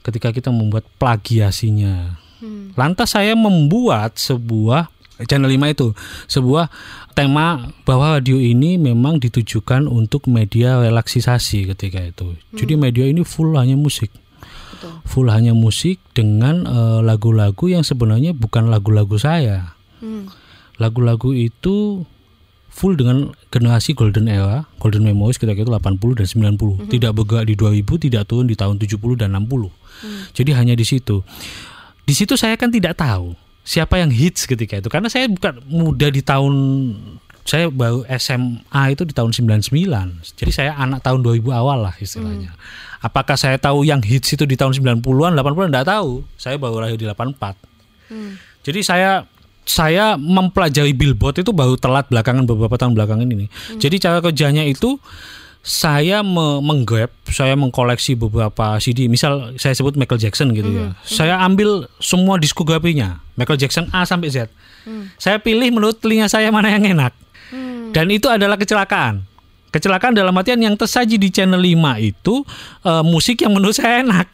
ketika 0.00 0.32
kita 0.32 0.48
membuat 0.48 0.88
plagiasinya 0.96 2.26
Hmm. 2.40 2.76
Lantas 2.76 3.16
saya 3.16 3.32
membuat 3.32 4.20
sebuah 4.20 4.92
channel 5.24 5.48
5 5.48 5.72
itu 5.72 5.88
sebuah 6.28 6.68
tema 7.16 7.72
bahwa 7.88 8.20
radio 8.20 8.36
ini 8.36 8.76
memang 8.76 9.16
ditujukan 9.16 9.88
untuk 9.88 10.28
media 10.28 10.76
relaksisasi 10.84 11.72
ketika 11.72 12.04
itu. 12.04 12.36
Jadi 12.52 12.76
media 12.76 13.08
ini 13.08 13.24
full 13.24 13.56
hanya 13.56 13.80
musik. 13.80 14.12
Betul. 14.76 14.92
Full 15.08 15.28
hanya 15.32 15.56
musik 15.56 15.98
dengan 16.12 16.68
eh, 16.68 17.00
lagu-lagu 17.00 17.64
yang 17.66 17.82
sebenarnya 17.82 18.36
bukan 18.36 18.68
lagu-lagu 18.68 19.16
saya. 19.16 19.74
Hmm. 20.04 20.28
Lagu-lagu 20.76 21.32
itu 21.32 22.04
full 22.68 22.92
dengan 23.00 23.32
generasi 23.48 23.96
golden 23.96 24.28
era, 24.28 24.68
golden 24.76 25.00
memories 25.00 25.40
ketika 25.40 25.64
itu 25.64 25.72
80 25.72 26.20
dan 26.20 26.28
90. 26.60 26.92
Tidak 26.92 27.12
bergerak 27.16 27.48
di 27.48 27.56
2000, 27.56 28.04
tidak 28.04 28.28
turun 28.28 28.44
di 28.44 28.52
tahun 28.52 28.76
70 28.76 29.16
dan 29.16 29.32
60. 29.32 29.72
Jadi 30.36 30.50
hanya 30.52 30.76
di 30.76 30.84
situ. 30.84 31.24
Di 32.04 32.12
situ 32.12 32.36
saya 32.36 32.60
kan 32.60 32.68
tidak 32.68 33.00
tahu 33.00 33.32
siapa 33.66 33.98
yang 33.98 34.14
hits 34.14 34.46
ketika 34.46 34.78
itu 34.78 34.86
karena 34.86 35.10
saya 35.10 35.26
bukan 35.26 35.58
muda 35.66 36.06
di 36.06 36.22
tahun 36.22 36.54
saya 37.46 37.70
baru 37.70 38.02
SMA 38.18 38.82
itu 38.94 39.06
di 39.06 39.14
tahun 39.14 39.30
99. 39.30 39.70
Jadi 40.34 40.50
saya 40.50 40.74
anak 40.78 41.02
tahun 41.06 41.22
2000 41.22 41.46
awal 41.54 41.78
lah 41.86 41.94
istilahnya. 41.98 42.54
Apakah 43.06 43.38
saya 43.38 43.54
tahu 43.54 43.86
yang 43.86 44.02
hits 44.02 44.34
itu 44.34 44.42
di 44.42 44.58
tahun 44.58 44.74
90-an, 44.74 45.38
80-an 45.38 45.68
enggak 45.70 45.86
tahu. 45.86 46.26
Saya 46.34 46.58
baru 46.58 46.82
lahir 46.82 46.98
di 46.98 47.06
84. 47.06 47.54
Jadi 48.66 48.82
saya 48.82 49.22
saya 49.66 50.18
mempelajari 50.18 50.90
billboard 50.90 51.42
itu 51.42 51.54
baru 51.54 51.78
telat 51.78 52.10
belakangan 52.10 52.46
beberapa 52.46 52.74
tahun 52.74 52.98
belakangan 52.98 53.26
ini. 53.30 53.46
Jadi 53.78 54.02
cara 54.02 54.18
kerjanya 54.18 54.66
itu 54.66 54.98
saya 55.66 56.22
me 56.22 56.62
menggrab, 56.62 57.10
saya 57.26 57.58
mengkoleksi 57.58 58.14
beberapa 58.14 58.78
CD. 58.78 59.10
Misal 59.10 59.58
saya 59.58 59.74
sebut 59.74 59.98
Michael 59.98 60.22
Jackson 60.22 60.54
gitu 60.54 60.70
ya. 60.70 60.94
Saya 61.02 61.42
ambil 61.42 61.90
semua 61.98 62.38
diskografinya, 62.38 63.18
Michael 63.34 63.58
Jackson 63.58 63.90
A 63.90 64.06
sampai 64.06 64.30
Z. 64.30 64.46
Saya 65.18 65.42
pilih 65.42 65.66
menurut 65.74 65.98
telinga 65.98 66.30
saya 66.30 66.54
mana 66.54 66.70
yang 66.70 66.86
enak. 66.86 67.10
Dan 67.90 68.06
itu 68.14 68.30
adalah 68.30 68.54
kecelakaan. 68.54 69.26
Kecelakaan 69.70 70.16
dalam 70.16 70.32
artian 70.32 70.62
yang 70.62 70.74
tersaji 70.74 71.20
di 71.20 71.28
channel 71.28 71.60
5 71.60 72.00
itu 72.00 72.34
eh, 72.86 73.04
musik 73.04 73.42
yang 73.42 73.52
menurut 73.52 73.76
saya 73.76 74.00
enak. 74.02 74.26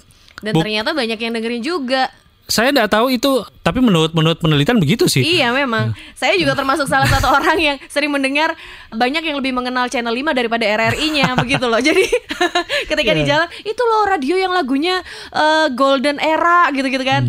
Dan 0.43 0.53
Bu- 0.55 0.63
ternyata 0.63 0.91
banyak 0.93 1.19
yang 1.19 1.33
dengerin 1.35 1.63
juga. 1.63 2.11
Saya 2.51 2.75
tidak 2.75 2.91
tahu 2.91 3.07
itu, 3.15 3.47
tapi 3.63 3.79
menurut 3.79 4.11
menurut 4.11 4.39
penelitian 4.39 4.77
begitu 4.77 5.07
sih. 5.07 5.23
Iya 5.23 5.55
memang. 5.55 5.95
Saya 6.13 6.35
juga 6.35 6.53
termasuk 6.53 6.87
salah 6.87 7.07
satu 7.07 7.31
orang 7.39 7.59
yang 7.59 7.77
sering 7.87 8.11
mendengar 8.11 8.59
banyak 8.91 9.23
yang 9.23 9.39
lebih 9.39 9.55
mengenal 9.55 9.87
channel 9.87 10.11
5 10.11 10.35
daripada 10.35 10.67
RRI-nya 10.67 11.35
begitu 11.43 11.65
loh. 11.65 11.79
Jadi 11.79 12.03
ketika 12.91 13.11
di 13.11 13.23
Iya. 13.23 13.39
jalan 13.39 13.49
itu 13.63 13.83
loh 13.83 14.03
radio 14.05 14.35
yang 14.35 14.51
lagunya 14.51 14.99
eh, 15.31 15.67
Golden 15.73 16.19
Era 16.19 16.67
gitu-gitu 16.71 17.07
kan. 17.07 17.23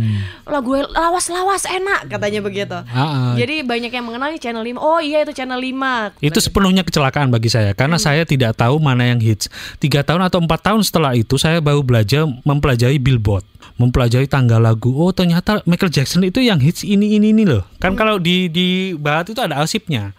Lagu 0.43 0.73
lawas-lawas 0.75 1.63
enak 1.63 2.09
katanya 2.09 2.41
begitu. 2.41 2.75
Hmm. 2.75 2.97
Ah, 2.97 3.05
ah. 3.05 3.33
Jadi 3.37 3.61
banyak 3.61 3.93
yang 3.93 4.03
mengenal 4.03 4.33
channel 4.35 4.59
5. 4.59 4.75
Oh 4.75 4.97
iya 4.97 5.21
itu 5.21 5.31
channel 5.31 5.61
5. 5.61 6.17
Itu 6.17 6.41
sepenuhnya 6.41 6.81
kecelakaan 6.81 7.29
bagi 7.29 7.47
saya 7.47 7.71
karena 7.71 7.95
saya 7.95 8.25
tidak 8.25 8.57
tahu 8.57 8.81
mana 8.81 9.05
yang 9.05 9.21
hits. 9.21 9.47
Tiga 9.77 10.01
tahun 10.01 10.25
atau 10.25 10.41
empat 10.41 10.65
tahun 10.65 10.81
setelah 10.81 11.13
itu 11.13 11.37
saya 11.37 11.61
baru 11.61 11.85
belajar 11.85 12.25
mempelajari 12.43 12.97
billboard, 12.97 13.45
mempelajari 13.77 14.25
tanggal 14.25 14.57
lagu. 14.59 14.89
Oh 14.91 15.13
ternyata 15.13 15.61
Michael 15.63 15.93
Jackson 15.93 16.22
itu 16.23 16.39
yang 16.39 16.59
hits 16.59 16.87
ini 16.87 17.19
ini 17.19 17.35
ini 17.35 17.43
loh. 17.43 17.67
Kan 17.77 17.93
kalau 17.99 18.17
di 18.17 18.47
di 18.47 18.95
barat 18.95 19.29
itu 19.31 19.39
ada 19.43 19.59
arsipnya 19.59 20.15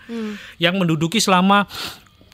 yang 0.60 0.76
menduduki 0.76 1.18
selama 1.18 1.64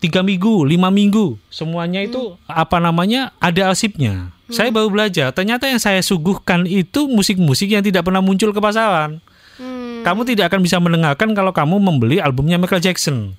tiga 0.00 0.24
minggu, 0.24 0.64
lima 0.64 0.88
minggu, 0.88 1.36
semuanya 1.52 2.00
itu 2.00 2.34
apa 2.48 2.80
namanya 2.80 3.30
ada 3.38 3.70
arsipnya. 3.70 4.32
Saya 4.50 4.74
baru 4.74 4.90
belajar. 4.90 5.30
Ternyata 5.30 5.70
yang 5.70 5.78
saya 5.78 6.02
suguhkan 6.02 6.66
itu 6.66 7.06
musik-musik 7.06 7.70
yang 7.70 7.86
tidak 7.86 8.02
pernah 8.02 8.18
muncul 8.18 8.50
ke 8.50 8.58
pasaran. 8.58 9.22
Hmm. 9.54 10.02
Kamu 10.02 10.26
tidak 10.26 10.50
akan 10.50 10.60
bisa 10.66 10.82
mendengarkan 10.82 11.30
kalau 11.38 11.54
kamu 11.54 11.78
membeli 11.78 12.18
albumnya 12.18 12.58
Michael 12.58 12.82
Jackson. 12.82 13.38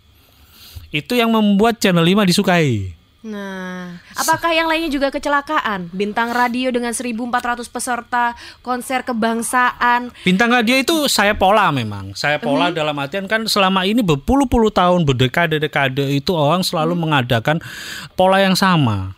Itu 0.88 1.20
yang 1.20 1.36
membuat 1.36 1.84
Channel 1.84 2.04
5 2.04 2.32
disukai. 2.32 2.96
Nah, 3.22 4.02
apakah 4.18 4.50
yang 4.50 4.66
lainnya 4.66 4.90
juga 4.90 5.14
kecelakaan? 5.14 5.94
Bintang 5.94 6.34
radio 6.34 6.74
dengan 6.74 6.90
1400 6.90 7.70
peserta, 7.70 8.34
konser 8.66 9.06
kebangsaan. 9.06 10.10
Bintang 10.26 10.50
radio 10.50 10.74
itu 10.74 11.06
saya 11.06 11.38
pola 11.38 11.70
memang. 11.70 12.18
Saya 12.18 12.42
pola 12.42 12.74
dalam 12.74 12.98
artian 12.98 13.30
kan 13.30 13.46
selama 13.46 13.86
ini 13.86 14.02
berpuluh-puluh 14.02 14.74
tahun, 14.74 15.06
berdekade-dekade 15.06 16.18
itu 16.18 16.34
orang 16.34 16.66
selalu 16.66 16.98
mengadakan 16.98 17.62
pola 18.18 18.42
yang 18.42 18.58
sama. 18.58 19.14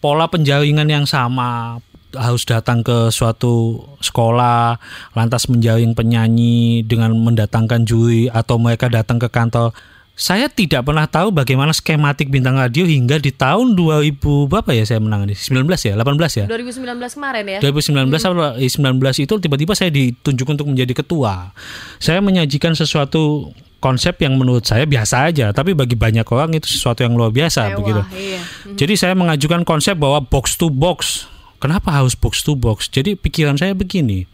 Pola 0.00 0.32
penjaringan 0.32 0.88
yang 0.88 1.04
sama, 1.04 1.76
harus 2.16 2.44
datang 2.44 2.80
ke 2.80 3.08
suatu 3.12 3.84
sekolah, 4.00 4.80
lantas 5.16 5.48
menjaring 5.48 5.96
penyanyi 5.96 6.84
dengan 6.84 7.12
mendatangkan 7.16 7.84
juri 7.84 8.28
atau 8.32 8.56
mereka 8.56 8.88
datang 8.88 9.20
ke 9.20 9.28
kantor. 9.28 9.72
Saya 10.22 10.46
tidak 10.46 10.86
pernah 10.86 11.10
tahu 11.10 11.34
bagaimana 11.34 11.74
skematik 11.74 12.30
bintang 12.30 12.54
radio 12.54 12.86
hingga 12.86 13.18
di 13.18 13.34
tahun 13.34 13.74
2000 13.74 14.22
berapa 14.46 14.70
ya 14.70 14.86
saya 14.86 15.02
menangani? 15.02 15.34
19 15.34 15.66
ya, 15.66 15.98
18 15.98 16.38
ya? 16.38 16.46
2019 16.46 17.18
kemarin 17.18 17.42
ya. 17.42 17.58
2019 17.58 18.06
atau 18.22 18.54
19 18.54 19.02
itu 19.18 19.34
tiba-tiba 19.42 19.74
saya 19.74 19.90
ditunjuk 19.90 20.46
untuk 20.46 20.70
menjadi 20.70 20.94
ketua. 21.02 21.50
Saya 21.98 22.22
menyajikan 22.22 22.78
sesuatu 22.78 23.50
konsep 23.82 24.14
yang 24.22 24.38
menurut 24.38 24.62
saya 24.62 24.86
biasa 24.86 25.26
aja, 25.26 25.50
tapi 25.50 25.74
bagi 25.74 25.98
banyak 25.98 26.22
orang 26.30 26.54
itu 26.54 26.70
sesuatu 26.70 27.02
yang 27.02 27.18
luar 27.18 27.34
biasa 27.34 27.74
Mewah, 27.74 27.78
begitu. 27.82 28.00
iya. 28.14 28.40
Jadi 28.78 28.94
saya 28.94 29.18
mengajukan 29.18 29.66
konsep 29.66 29.98
bahwa 29.98 30.22
box 30.22 30.54
to 30.54 30.70
box. 30.70 31.26
Kenapa 31.58 31.98
harus 31.98 32.14
box 32.14 32.46
to 32.46 32.54
box? 32.54 32.86
Jadi 32.86 33.18
pikiran 33.18 33.58
saya 33.58 33.74
begini. 33.74 34.30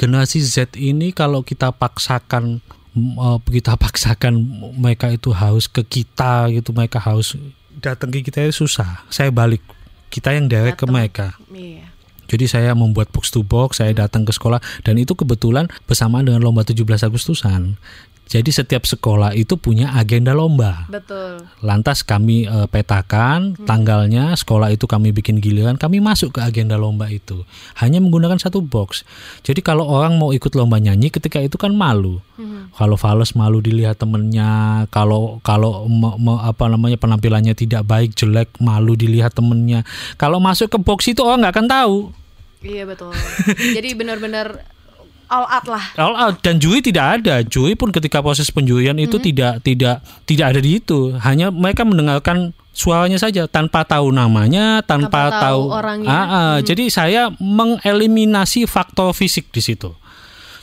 Generasi 0.00 0.40
Z 0.40 0.80
ini 0.80 1.12
kalau 1.12 1.44
kita 1.44 1.76
paksakan 1.76 2.64
kita 3.46 3.78
paksakan 3.78 4.34
mereka 4.74 5.10
itu 5.10 5.30
harus 5.30 5.70
ke 5.70 5.82
kita 5.86 6.50
gitu, 6.50 6.74
mereka 6.74 6.98
harus 6.98 7.38
datang 7.78 8.10
ke 8.10 8.20
kita 8.26 8.44
itu 8.44 8.66
susah. 8.66 9.06
Saya 9.08 9.30
balik. 9.30 9.62
Kita 10.10 10.34
yang 10.34 10.50
direct 10.50 10.82
ke 10.82 10.86
mereka. 10.90 11.38
Iya. 11.54 11.86
Jadi 12.30 12.46
saya 12.46 12.70
membuat 12.78 13.10
box 13.10 13.34
to 13.34 13.42
box, 13.42 13.82
saya 13.82 13.90
datang 13.90 14.22
ke 14.22 14.30
sekolah 14.30 14.62
dan 14.86 14.94
itu 15.02 15.18
kebetulan 15.18 15.66
bersamaan 15.90 16.22
dengan 16.22 16.46
lomba 16.46 16.62
17 16.62 16.86
Agustusan. 17.02 17.74
Jadi 18.30 18.54
setiap 18.54 18.86
sekolah 18.86 19.34
itu 19.34 19.58
punya 19.58 19.90
agenda 19.98 20.30
lomba. 20.30 20.86
Betul. 20.86 21.42
Lantas 21.66 22.06
kami 22.06 22.46
eh, 22.46 22.68
petakan 22.70 23.58
tanggalnya, 23.66 24.30
sekolah 24.38 24.70
itu 24.70 24.86
kami 24.86 25.10
bikin 25.10 25.42
giliran, 25.42 25.74
kami 25.74 25.98
masuk 25.98 26.38
ke 26.38 26.40
agenda 26.40 26.78
lomba 26.78 27.10
itu. 27.10 27.42
Hanya 27.82 27.98
menggunakan 27.98 28.38
satu 28.38 28.62
box. 28.62 29.02
Jadi 29.42 29.66
kalau 29.66 29.82
orang 29.90 30.14
mau 30.14 30.30
ikut 30.30 30.54
lomba 30.54 30.78
nyanyi 30.78 31.10
ketika 31.10 31.42
itu 31.42 31.58
kan 31.58 31.74
malu. 31.74 32.22
Kalau 32.78 32.96
fals 32.96 33.36
malu 33.36 33.60
dilihat 33.60 34.00
temennya, 34.00 34.86
kalau 34.88 35.42
kalau 35.44 35.84
me- 35.90 36.16
me- 36.16 36.40
apa 36.40 36.70
namanya 36.70 36.96
penampilannya 36.96 37.52
tidak 37.52 37.84
baik, 37.84 38.16
jelek, 38.16 38.48
malu 38.62 38.96
dilihat 38.96 39.36
temennya. 39.36 39.84
Kalau 40.16 40.40
masuk 40.40 40.72
ke 40.72 40.78
box 40.80 41.10
itu 41.10 41.20
orang 41.20 41.44
nggak 41.44 41.54
akan 41.60 41.68
tahu. 41.68 41.96
Iya 42.64 42.88
betul. 42.88 43.12
Jadi 43.76 43.92
benar-benar 43.92 44.64
all 45.30 45.46
out 45.46 45.66
lah. 45.70 45.84
All 45.96 46.14
out 46.18 46.42
dan 46.42 46.58
juri 46.58 46.82
tidak 46.82 47.22
ada. 47.22 47.40
Juri 47.46 47.78
pun 47.78 47.94
ketika 47.94 48.18
proses 48.20 48.50
penjurian 48.50 48.98
itu 48.98 49.16
tidak 49.22 49.62
tidak 49.62 50.02
tidak 50.26 50.46
ada 50.50 50.60
di 50.60 50.82
itu. 50.82 51.14
Hanya 51.22 51.54
mereka 51.54 51.86
mendengarkan 51.86 52.50
suaranya 52.74 53.16
saja 53.16 53.46
tanpa 53.46 53.86
tahu 53.86 54.10
namanya, 54.10 54.82
tanpa, 54.82 55.30
Tanpa 55.30 55.40
tahu 55.40 55.62
tahu 55.70 55.78
orangnya. 55.78 56.08
Ah, 56.10 56.26
ah. 56.26 56.56
Jadi 56.60 56.90
saya 56.90 57.30
mengeliminasi 57.38 58.66
faktor 58.66 59.14
fisik 59.14 59.48
di 59.54 59.62
situ. 59.62 59.94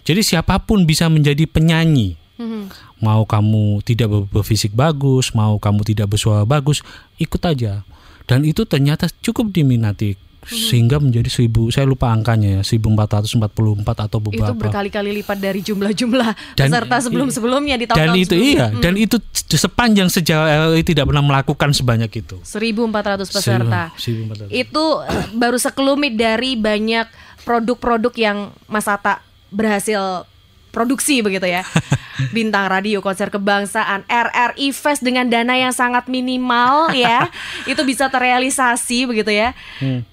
Jadi 0.07 0.23
siapa 0.23 0.59
pun 0.63 0.87
bisa 0.87 1.07
menjadi 1.11 1.43
penyanyi. 1.47 2.15
Mhm. 2.39 2.71
Mau 3.03 3.25
kamu 3.25 3.81
tidak 3.83 4.07
ber- 4.09 4.27
berfisik 4.39 4.71
bagus, 4.73 5.33
mau 5.33 5.57
kamu 5.57 5.83
tidak 5.83 6.15
bersuara 6.15 6.45
bagus, 6.45 6.81
ikut 7.17 7.41
aja. 7.43 7.83
Dan 8.27 8.43
itu 8.43 8.67
ternyata 8.67 9.07
cukup 9.23 9.55
diminati 9.55 10.26
sehingga 10.47 10.97
menjadi 10.97 11.27
1000 11.27 11.69
saya 11.69 11.83
lupa 11.83 12.07
angkanya 12.07 12.59
ya 12.59 12.61
1444 12.63 13.43
atau 13.83 14.17
Itu 14.17 14.25
beberapa 14.25 14.55
berkali-kali 14.57 15.11
lipat 15.19 15.37
dari 15.37 15.59
jumlah-jumlah 15.61 16.29
Dan- 16.55 16.71
peserta 16.71 16.95
sebelum-sebelumnya 17.03 17.75
di 17.75 17.85
tahun-tahun 17.85 18.07
dan 18.07 18.15
itu 18.15 18.31
sebelumnya. 18.31 18.67
iya 18.71 18.79
dan 18.79 18.93
itu 18.95 19.17
sepanjang 19.49 20.07
sejarah 20.07 20.47
RRI 20.71 20.83
tidak 20.83 21.05
pernah 21.05 21.23
melakukan 21.23 21.69
sebanyak 21.71 22.11
itu 22.15 22.39
1400 22.41 23.27
peserta. 23.27 23.91
1400. 23.95 24.49
Itu 24.49 24.85
eh, 25.03 25.27
baru 25.31 25.57
sekelumit 25.57 26.15
dari 26.15 26.55
banyak 26.55 27.07
produk-produk 27.43 28.13
yang 28.15 28.37
Mas 28.65 28.87
Ata 28.87 29.19
berhasil 29.47 30.27
produksi 30.71 31.21
begitu 31.25 31.47
ya. 31.47 31.63
Bintang 32.35 32.65
radio, 32.67 32.99
konser 32.99 33.29
kebangsaan, 33.29 34.01
RRI 34.09 34.73
Fest 34.73 35.05
dengan 35.05 35.29
dana 35.29 35.53
yang 35.53 35.73
sangat 35.73 36.09
minimal 36.09 36.91
ya. 36.93 37.29
itu 37.71 37.81
bisa 37.85 38.09
terrealisasi 38.09 39.05
begitu 39.05 39.31
ya. 39.31 39.53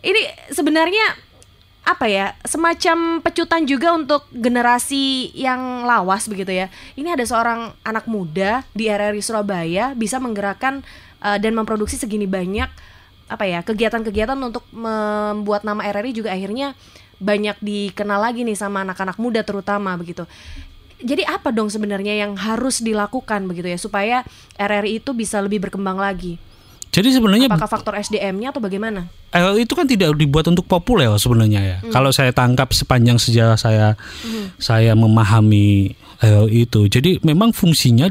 Ini 0.04 0.20
sebenarnya 0.52 1.24
apa 1.84 2.08
ya 2.08 2.32
semacam 2.48 3.20
pecutan 3.20 3.68
juga 3.68 3.92
untuk 3.92 4.24
generasi 4.32 5.28
yang 5.36 5.84
lawas 5.84 6.24
begitu 6.32 6.48
ya 6.48 6.72
ini 6.96 7.12
ada 7.12 7.20
seorang 7.28 7.76
anak 7.84 8.08
muda 8.08 8.64
di 8.72 8.88
RRI 8.88 9.20
Surabaya 9.20 9.92
bisa 9.92 10.16
menggerakkan 10.16 10.80
eh, 11.20 11.36
dan 11.36 11.52
memproduksi 11.52 12.00
segini 12.00 12.24
banyak 12.24 12.72
apa 13.28 13.44
ya 13.44 13.60
kegiatan-kegiatan 13.60 14.36
untuk 14.40 14.64
membuat 14.72 15.68
nama 15.68 15.84
RRI 15.84 16.24
juga 16.24 16.32
akhirnya 16.32 16.72
banyak 17.20 17.58
dikenal 17.60 18.20
lagi 18.20 18.42
nih 18.42 18.56
sama 18.58 18.82
anak-anak 18.82 19.16
muda 19.18 19.40
terutama 19.42 19.94
begitu. 19.98 20.26
Jadi 21.04 21.26
apa 21.26 21.52
dong 21.52 21.68
sebenarnya 21.68 22.16
yang 22.16 22.32
harus 22.38 22.80
dilakukan 22.80 23.44
begitu 23.44 23.68
ya 23.68 23.78
supaya 23.78 24.16
RRI 24.56 25.04
itu 25.04 25.12
bisa 25.12 25.42
lebih 25.42 25.60
berkembang 25.68 26.00
lagi? 26.00 26.40
Jadi 26.94 27.10
sebenarnya 27.10 27.50
apakah 27.50 27.66
faktor 27.66 27.98
SDM-nya 27.98 28.54
atau 28.54 28.62
bagaimana? 28.62 29.10
RRI 29.34 29.66
itu 29.66 29.74
kan 29.74 29.84
tidak 29.90 30.14
dibuat 30.14 30.46
untuk 30.46 30.64
populer 30.64 31.10
sebenarnya 31.18 31.60
ya. 31.60 31.78
Kalau 31.90 32.14
saya 32.14 32.30
tangkap 32.30 32.70
sepanjang 32.70 33.18
sejarah 33.18 33.58
saya 33.58 33.98
saya 34.62 34.94
memahami 34.94 35.98
itu. 36.54 36.86
Jadi 36.86 37.18
memang 37.26 37.50
fungsinya 37.50 38.08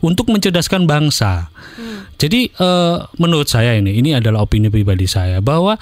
untuk 0.00 0.32
mencerdaskan 0.32 0.88
bangsa. 0.88 1.52
Jadi 2.18 2.54
eh, 2.54 2.96
menurut 3.18 3.50
saya 3.50 3.74
ini 3.74 3.98
ini 3.98 4.14
adalah 4.14 4.46
opini 4.46 4.70
pribadi 4.70 5.10
saya 5.10 5.42
bahwa 5.42 5.74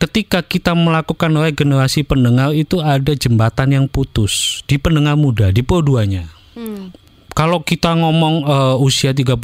ketika 0.00 0.40
kita 0.40 0.72
melakukan 0.72 1.30
regenerasi 1.36 2.08
pendengar 2.08 2.56
itu 2.56 2.80
ada 2.80 3.12
jembatan 3.12 3.68
yang 3.76 3.86
putus 3.86 4.64
di 4.64 4.80
pendengar 4.80 5.14
muda 5.14 5.52
di 5.52 5.60
duanya. 5.60 6.24
Hmm. 6.56 6.90
Kalau 7.36 7.62
kita 7.62 7.94
ngomong 7.94 8.48
eh, 8.48 8.76
usia 8.82 9.12
35 9.12 9.36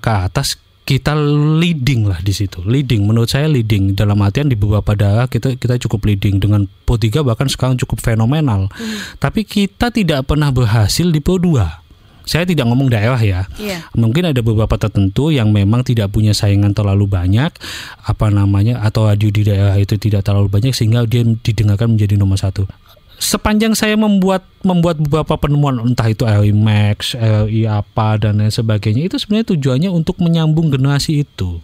ke 0.00 0.10
atas 0.10 0.56
kita 0.88 1.12
leading 1.60 2.08
lah 2.08 2.24
di 2.24 2.32
situ. 2.32 2.64
Leading 2.64 3.04
menurut 3.04 3.28
saya 3.28 3.44
leading 3.44 3.92
dalam 3.92 4.16
artian 4.24 4.48
di 4.48 4.56
beberapa 4.56 4.96
daerah 4.96 5.28
kita 5.28 5.60
kita 5.60 5.76
cukup 5.84 6.08
leading 6.08 6.40
dengan 6.40 6.64
Po 6.88 6.96
3 6.96 7.20
bahkan 7.20 7.44
sekarang 7.44 7.76
cukup 7.76 8.00
fenomenal. 8.00 8.72
Tapi 9.20 9.44
kita 9.44 9.92
tidak 9.92 10.24
pernah 10.24 10.48
berhasil 10.48 11.04
di 11.12 11.20
Po 11.20 11.36
2. 11.36 11.87
Saya 12.28 12.44
tidak 12.44 12.68
ngomong 12.68 12.92
daerah 12.92 13.16
ya. 13.16 13.48
Iya. 13.56 13.88
Mungkin 13.96 14.28
ada 14.28 14.44
beberapa 14.44 14.76
tertentu 14.76 15.32
yang 15.32 15.48
memang 15.48 15.80
tidak 15.80 16.12
punya 16.12 16.36
saingan 16.36 16.76
terlalu 16.76 17.08
banyak, 17.08 17.48
apa 18.04 18.26
namanya, 18.28 18.84
atau 18.84 19.08
radio 19.08 19.32
di 19.32 19.48
daerah 19.48 19.72
itu 19.80 19.96
tidak 19.96 20.28
terlalu 20.28 20.52
banyak 20.52 20.76
sehingga 20.76 21.08
dia 21.08 21.24
didengarkan 21.24 21.96
menjadi 21.96 22.20
nomor 22.20 22.36
satu. 22.36 22.68
Sepanjang 23.18 23.74
saya 23.74 23.98
membuat 23.98 24.46
membuat 24.62 25.02
beberapa 25.02 25.34
penemuan 25.34 25.82
entah 25.82 26.06
itu 26.06 26.22
RI 26.22 26.54
Max, 26.54 27.18
RI 27.18 27.66
apa 27.66 28.14
dan 28.14 28.38
lain 28.38 28.54
sebagainya 28.54 29.10
itu 29.10 29.18
sebenarnya 29.18 29.54
tujuannya 29.54 29.90
untuk 29.90 30.22
menyambung 30.22 30.70
generasi 30.70 31.26
itu. 31.26 31.58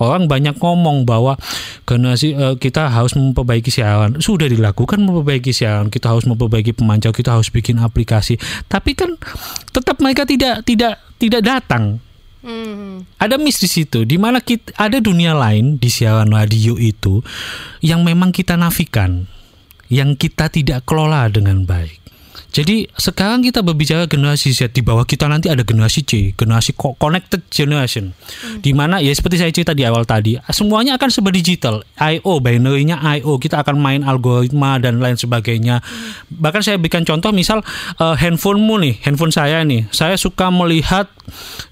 Orang 0.00 0.24
banyak 0.24 0.56
ngomong 0.56 1.04
bahwa 1.04 1.36
generasi 1.84 2.32
eh, 2.32 2.56
kita 2.56 2.88
harus 2.88 3.12
memperbaiki 3.12 3.68
siaran. 3.68 4.24
Sudah 4.24 4.48
dilakukan 4.48 5.00
memperbaiki 5.04 5.52
siaran, 5.52 5.92
kita 5.92 6.12
harus 6.12 6.24
memperbaiki 6.24 6.72
pemantau, 6.72 7.12
kita 7.12 7.36
harus 7.36 7.52
bikin 7.52 7.76
aplikasi. 7.76 8.40
Tapi 8.64 8.96
kan 8.96 9.20
tetap 9.76 10.00
mereka 10.00 10.24
tidak 10.24 10.64
tidak 10.64 10.96
tidak 11.20 11.44
datang 11.44 12.00
Hmm. 12.46 13.02
ada 13.18 13.42
miss 13.42 13.58
di 13.58 13.66
situ 13.66 14.06
di 14.06 14.22
mana 14.22 14.38
kita 14.38 14.70
ada 14.78 15.02
dunia 15.02 15.34
lain 15.34 15.82
di 15.82 15.90
siaran 15.90 16.30
radio 16.30 16.78
itu 16.78 17.18
yang 17.82 18.06
memang 18.06 18.30
kita 18.30 18.54
nafikan 18.54 19.26
yang 19.92 20.14
kita 20.18 20.50
tidak 20.50 20.86
kelola 20.86 21.26
dengan 21.30 21.66
baik. 21.66 22.05
Jadi 22.52 22.88
sekarang 22.96 23.44
kita 23.44 23.60
berbicara 23.60 24.08
generasi 24.08 24.54
Z 24.54 24.72
di 24.72 24.80
bawah 24.80 25.04
kita 25.04 25.28
nanti 25.28 25.52
ada 25.52 25.60
generasi 25.60 26.06
C, 26.06 26.32
generasi 26.32 26.72
co- 26.72 26.96
connected 26.96 27.44
generation. 27.52 28.16
Di 28.62 28.72
mana 28.72 29.02
ya 29.02 29.12
seperti 29.12 29.42
saya 29.42 29.52
cerita 29.52 29.76
di 29.76 29.84
awal 29.84 30.08
tadi, 30.08 30.38
semuanya 30.50 30.96
akan 30.96 31.08
serba 31.12 31.30
digital. 31.34 31.84
IO, 31.98 32.40
binary-nya 32.40 32.96
IO, 33.20 33.36
kita 33.36 33.60
akan 33.60 33.76
main 33.76 34.00
algoritma 34.06 34.80
dan 34.80 35.02
lain 35.02 35.18
sebagainya. 35.18 35.84
Bahkan 36.32 36.62
saya 36.62 36.76
berikan 36.80 37.04
contoh 37.04 37.34
misal 37.34 37.60
eh, 38.00 38.16
handphonemu 38.16 38.74
nih, 38.82 38.94
handphone 39.04 39.34
saya 39.34 39.60
nih, 39.66 39.88
saya 39.92 40.16
suka 40.16 40.48
melihat 40.48 41.10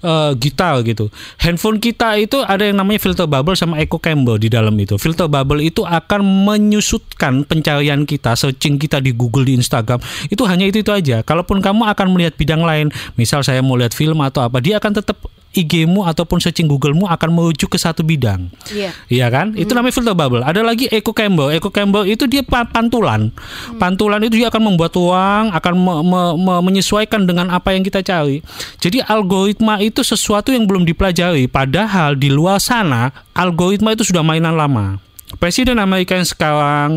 eh, 0.05 0.31
gitar 0.37 0.85
gitu. 0.85 1.09
Handphone 1.41 1.81
kita 1.81 2.19
itu 2.19 2.41
ada 2.43 2.61
yang 2.67 2.77
namanya 2.77 3.01
filter 3.01 3.25
bubble 3.25 3.57
sama 3.57 3.81
echo 3.81 3.97
chamber 3.97 4.37
di 4.37 4.51
dalam 4.51 4.75
itu. 4.77 4.99
Filter 5.01 5.25
bubble 5.25 5.63
itu 5.63 5.81
akan 5.81 6.21
menyusutkan 6.45 7.47
pencarian 7.47 8.03
kita, 8.03 8.35
searching 8.37 8.77
kita 8.77 9.01
di 9.01 9.15
Google, 9.15 9.47
di 9.47 9.57
Instagram. 9.57 9.97
Itu 10.29 10.45
hanya 10.45 10.67
itu 10.67 10.74
itu 10.75 10.91
aja. 10.91 11.23
Kalaupun 11.23 11.63
kamu 11.63 11.87
akan 11.87 12.07
melihat 12.11 12.35
bidang 12.35 12.63
lain, 12.63 12.91
misal 13.15 13.39
saya 13.41 13.63
mau 13.63 13.75
lihat 13.75 13.95
film 13.95 14.19
atau 14.19 14.43
apa, 14.43 14.59
dia 14.59 14.75
akan 14.75 14.99
tetap 14.99 15.17
IG-mu 15.55 16.03
ataupun 16.03 16.43
searching 16.43 16.67
Google-mu 16.67 17.07
akan 17.07 17.31
merujuk 17.31 17.71
ke 17.71 17.79
satu 17.79 18.03
bidang. 18.03 18.51
Iya. 18.67 18.91
Iya 19.07 19.27
kan? 19.31 19.55
Itu 19.55 19.71
namanya 19.71 19.95
filter 19.95 20.11
bubble. 20.11 20.43
Ada 20.43 20.59
lagi 20.59 20.91
echo 20.91 21.15
chamber. 21.15 21.55
Echo 21.55 21.71
chamber 21.71 22.03
itu 22.03 22.27
dia 22.27 22.43
pa- 22.43 22.67
pantulan. 22.67 23.31
Pantulan 23.79 24.19
itu 24.19 24.35
dia 24.35 24.51
akan 24.51 24.75
membuat 24.75 24.91
ruang, 24.91 25.55
akan 25.55 25.73
me- 25.79 26.03
me- 26.03 26.35
me- 26.35 26.63
menyesuaikan 26.67 27.23
dengan 27.23 27.47
apa 27.47 27.71
yang 27.71 27.87
kita 27.87 28.03
cari. 28.03 28.43
Jadi 28.83 28.99
algoritma 28.99 29.79
itu 29.79 30.03
sesuatu 30.03 30.51
yang 30.51 30.67
belum 30.67 30.83
dipelajari. 30.83 31.47
Padahal 31.47 32.19
di 32.19 32.27
luar 32.27 32.59
sana 32.59 33.15
algoritma 33.31 33.95
itu 33.95 34.03
sudah 34.03 34.27
mainan 34.27 34.59
lama. 34.59 34.99
Presiden 35.39 35.79
Amerika 35.79 36.19
yang 36.19 36.27
sekarang 36.27 36.89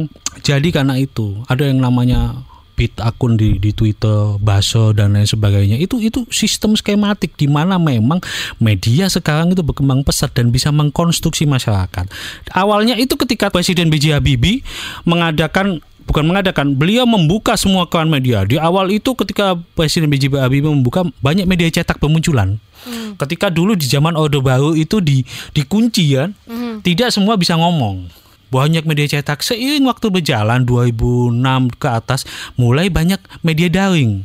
jadi 0.42 0.68
karena 0.70 0.98
itu 0.98 1.42
ada 1.46 1.62
yang 1.62 1.78
namanya 1.78 2.42
bit 2.78 2.94
akun 3.02 3.34
di 3.34 3.58
di 3.58 3.74
Twitter, 3.74 4.38
baso 4.38 4.94
dan 4.94 5.18
lain 5.18 5.26
sebagainya. 5.26 5.74
Itu 5.82 5.98
itu 5.98 6.22
sistem 6.30 6.78
skematik 6.78 7.34
di 7.34 7.50
mana 7.50 7.74
memang 7.82 8.22
media 8.62 9.10
sekarang 9.10 9.50
itu 9.50 9.66
berkembang 9.66 10.06
pesat 10.06 10.30
dan 10.30 10.54
bisa 10.54 10.70
mengkonstruksi 10.70 11.42
masyarakat. 11.50 12.06
Awalnya 12.54 12.94
itu 12.94 13.18
ketika 13.18 13.50
Presiden 13.50 13.90
B.J. 13.90 14.22
Habibie 14.22 14.62
mengadakan 15.02 15.82
bukan 16.08 16.24
mengadakan, 16.24 16.72
beliau 16.72 17.04
membuka 17.04 17.58
semua 17.60 17.84
kawan 17.84 18.08
media. 18.08 18.40
Di 18.46 18.56
awal 18.56 18.88
itu 18.94 19.12
ketika 19.12 19.58
Presiden 19.76 20.08
B.J. 20.08 20.32
Habibie 20.38 20.70
membuka 20.70 21.04
banyak 21.20 21.44
media 21.44 21.68
cetak 21.68 21.98
bermunculan. 21.98 22.56
Ketika 23.18 23.50
dulu 23.50 23.74
di 23.74 23.84
zaman 23.84 24.14
Orde 24.14 24.38
Baru 24.38 24.72
itu 24.72 25.02
di 25.02 25.26
dikunci 25.52 26.14
ya, 26.14 26.30
tidak 26.80 27.10
semua 27.10 27.34
bisa 27.34 27.58
ngomong 27.58 28.08
banyak 28.48 28.84
media 28.88 29.06
cetak 29.18 29.44
seiring 29.44 29.84
waktu 29.88 30.08
berjalan 30.08 30.64
2006 30.64 31.80
ke 31.80 31.88
atas 31.88 32.24
mulai 32.56 32.88
banyak 32.88 33.20
media 33.44 33.68
daring. 33.68 34.24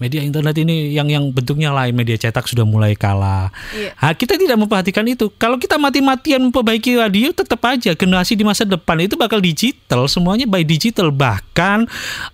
Media 0.00 0.24
internet 0.24 0.56
ini 0.56 0.96
yang 0.96 1.12
yang 1.12 1.28
bentuknya 1.28 1.76
lain 1.76 1.92
media 1.92 2.16
cetak 2.16 2.48
sudah 2.48 2.64
mulai 2.64 2.96
kalah. 2.96 3.52
Iya. 3.76 3.92
Nah, 4.00 4.16
kita 4.16 4.40
tidak 4.40 4.56
memperhatikan 4.56 5.04
itu. 5.04 5.28
Kalau 5.36 5.60
kita 5.60 5.76
mati-matian 5.76 6.40
memperbaiki 6.48 6.96
radio 6.96 7.36
tetap 7.36 7.60
aja 7.68 7.92
generasi 7.92 8.32
di 8.32 8.40
masa 8.40 8.64
depan 8.64 8.96
itu 9.04 9.20
bakal 9.20 9.44
digital 9.44 10.08
semuanya 10.08 10.48
by 10.48 10.64
digital. 10.64 11.12
Bahkan 11.12 11.84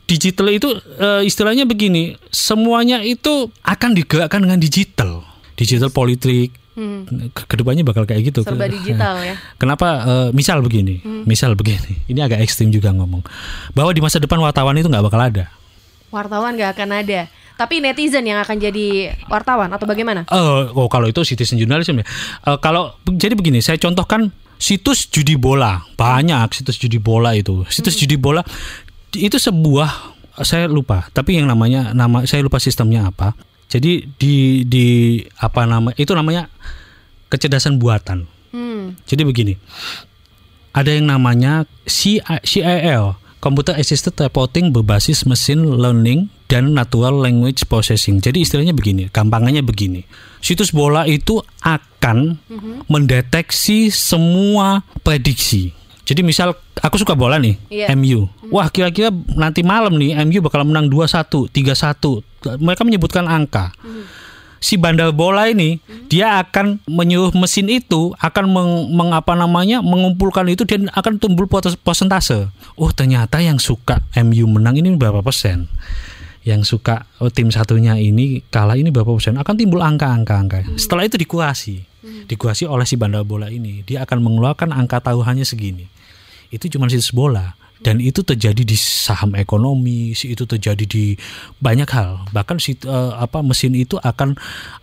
digital 0.06 0.46
itu 0.54 0.78
eh, 0.78 1.26
istilahnya 1.26 1.66
begini 1.66 2.14
semuanya 2.30 3.02
itu 3.02 3.50
akan 3.66 3.98
digerakkan 3.98 4.46
dengan 4.46 4.62
digital. 4.62 5.26
Digital 5.58 5.90
politik 5.90 6.54
Hmm. 6.76 7.08
ke- 7.32 7.48
ke 7.48 7.54
depannya 7.56 7.80
bakal 7.82 8.04
kayak 8.04 8.20
gitu 8.22 8.44
Serba 8.44 8.68
digital 8.68 9.16
ya. 9.18 9.34
Kenapa? 9.60 9.88
eh, 10.04 10.28
misal 10.30 10.60
begini, 10.60 11.00
misal 11.24 11.56
begini. 11.56 12.04
Ini 12.04 12.20
agak 12.22 12.44
ekstrim 12.44 12.68
juga 12.68 12.92
ngomong 12.92 13.24
bahwa 13.72 13.90
di 13.90 14.04
masa 14.04 14.20
depan 14.20 14.36
wartawan 14.38 14.76
itu 14.76 14.86
nggak 14.86 15.00
bakal 15.02 15.18
ada. 15.18 15.48
Wartawan 16.12 16.54
gak 16.54 16.76
akan 16.78 17.02
ada. 17.02 17.26
Tapi 17.56 17.80
netizen 17.80 18.22
yang 18.22 18.36
akan 18.38 18.60
jadi 18.60 19.16
wartawan 19.26 19.72
atau 19.72 19.88
bagaimana? 19.88 20.28
Eh, 20.28 20.64
oh 20.70 20.86
kalau 20.86 21.08
itu 21.08 21.24
citizen 21.24 21.56
journalism 21.56 21.98
ya. 21.98 22.06
Eh, 22.44 22.58
kalau 22.60 22.92
jadi 23.08 23.32
begini, 23.32 23.64
saya 23.64 23.80
contohkan 23.80 24.28
situs 24.56 25.08
judi 25.08 25.36
bola 25.36 25.80
banyak 25.96 26.52
situs 26.52 26.76
judi 26.76 27.00
bola 27.00 27.32
itu. 27.32 27.64
Situs 27.68 27.96
judi 27.96 28.16
bola 28.16 28.44
itu 29.12 29.36
sebuah 29.36 30.12
saya 30.36 30.68
lupa, 30.68 31.08
tapi 31.10 31.40
yang 31.40 31.48
namanya 31.48 31.96
nama 31.96 32.28
saya 32.28 32.44
lupa 32.44 32.60
sistemnya 32.60 33.08
apa. 33.08 33.32
Jadi 33.66 34.06
di 34.18 34.62
di 34.62 35.18
apa 35.42 35.66
nama 35.66 35.90
itu 35.98 36.14
namanya 36.14 36.46
kecerdasan 37.26 37.82
buatan. 37.82 38.30
Hmm. 38.54 38.94
Jadi 39.04 39.26
begini, 39.26 39.54
ada 40.70 40.92
yang 40.92 41.10
namanya 41.10 41.66
CIL, 41.88 43.18
Computer 43.42 43.74
Assisted 43.74 44.14
Reporting 44.16 44.70
berbasis 44.70 45.26
Machine 45.26 45.66
Learning 45.66 46.30
dan 46.46 46.72
Natural 46.74 47.14
Language 47.14 47.66
Processing. 47.66 48.22
Jadi 48.22 48.46
istilahnya 48.46 48.72
begini, 48.72 49.10
gampangannya 49.10 49.66
begini. 49.66 50.06
Situs 50.38 50.70
bola 50.70 51.02
itu 51.10 51.42
akan 51.62 52.38
mendeteksi 52.86 53.90
semua 53.90 54.86
prediksi. 55.02 55.74
Jadi 56.06 56.22
misal 56.22 56.54
aku 56.78 56.96
suka 56.96 57.18
bola 57.18 57.36
nih, 57.36 57.58
Iya. 57.66 57.90
MU. 57.92 58.30
Wah, 58.48 58.70
kira-kira 58.70 59.10
nanti 59.34 59.66
malam 59.66 59.98
nih 59.98 60.14
MU 60.22 60.38
bakal 60.38 60.62
menang 60.62 60.86
2-1, 60.86 61.50
3-1. 61.50 62.22
Mereka 62.62 62.86
menyebutkan 62.86 63.26
angka 63.26 63.74
si 64.56 64.80
bandar 64.80 65.12
bola 65.12 65.46
ini 65.46 65.78
dia 66.08 66.40
akan 66.40 66.80
menyuruh 66.88 67.30
mesin 67.36 67.68
itu 67.68 68.10
akan 68.18 68.44
meng, 68.48 68.72
meng- 68.92 69.14
apa 69.14 69.36
namanya 69.36 69.84
mengumpulkan 69.84 70.48
itu 70.48 70.64
dan 70.64 70.88
akan 70.90 71.20
tumbuh 71.20 71.46
persentase. 71.82 72.48
Oh 72.74 72.90
ternyata 72.90 73.38
yang 73.38 73.60
suka 73.60 74.00
MU 74.16 74.48
menang 74.48 74.78
ini 74.80 74.94
berapa 74.96 75.20
persen? 75.20 75.68
Yang 76.46 76.78
suka 76.78 77.10
oh, 77.18 77.26
tim 77.26 77.50
satunya 77.50 77.98
ini 77.98 78.42
kalah 78.48 78.78
ini 78.78 78.94
berapa 78.94 79.10
persen? 79.10 79.34
Akan 79.34 79.58
timbul 79.58 79.82
angka-angka 79.82 80.34
angka. 80.38 80.58
Setelah 80.78 81.06
itu 81.06 81.18
dikurasi, 81.18 81.82
dikurasi 82.26 82.66
oleh 82.66 82.86
si 82.88 82.94
bandar 82.94 83.22
bola 83.22 83.50
ini. 83.50 83.82
Dia 83.82 84.06
akan 84.06 84.22
mengeluarkan 84.22 84.72
angka 84.74 85.02
taruhannya 85.02 85.44
segini. 85.44 85.86
Itu 86.50 86.70
cuma 86.70 86.86
situs 86.86 87.10
bola 87.10 87.58
dan 87.84 88.00
itu 88.00 88.24
terjadi 88.24 88.64
di 88.64 88.76
saham 88.78 89.36
ekonomi, 89.36 90.16
si 90.16 90.32
itu 90.32 90.48
terjadi 90.48 90.84
di 90.88 91.12
banyak 91.60 91.88
hal. 91.92 92.24
Bahkan 92.32 92.56
si 92.56 92.78
eh, 92.80 93.12
apa 93.12 93.44
mesin 93.44 93.76
itu 93.76 94.00
akan 94.00 94.38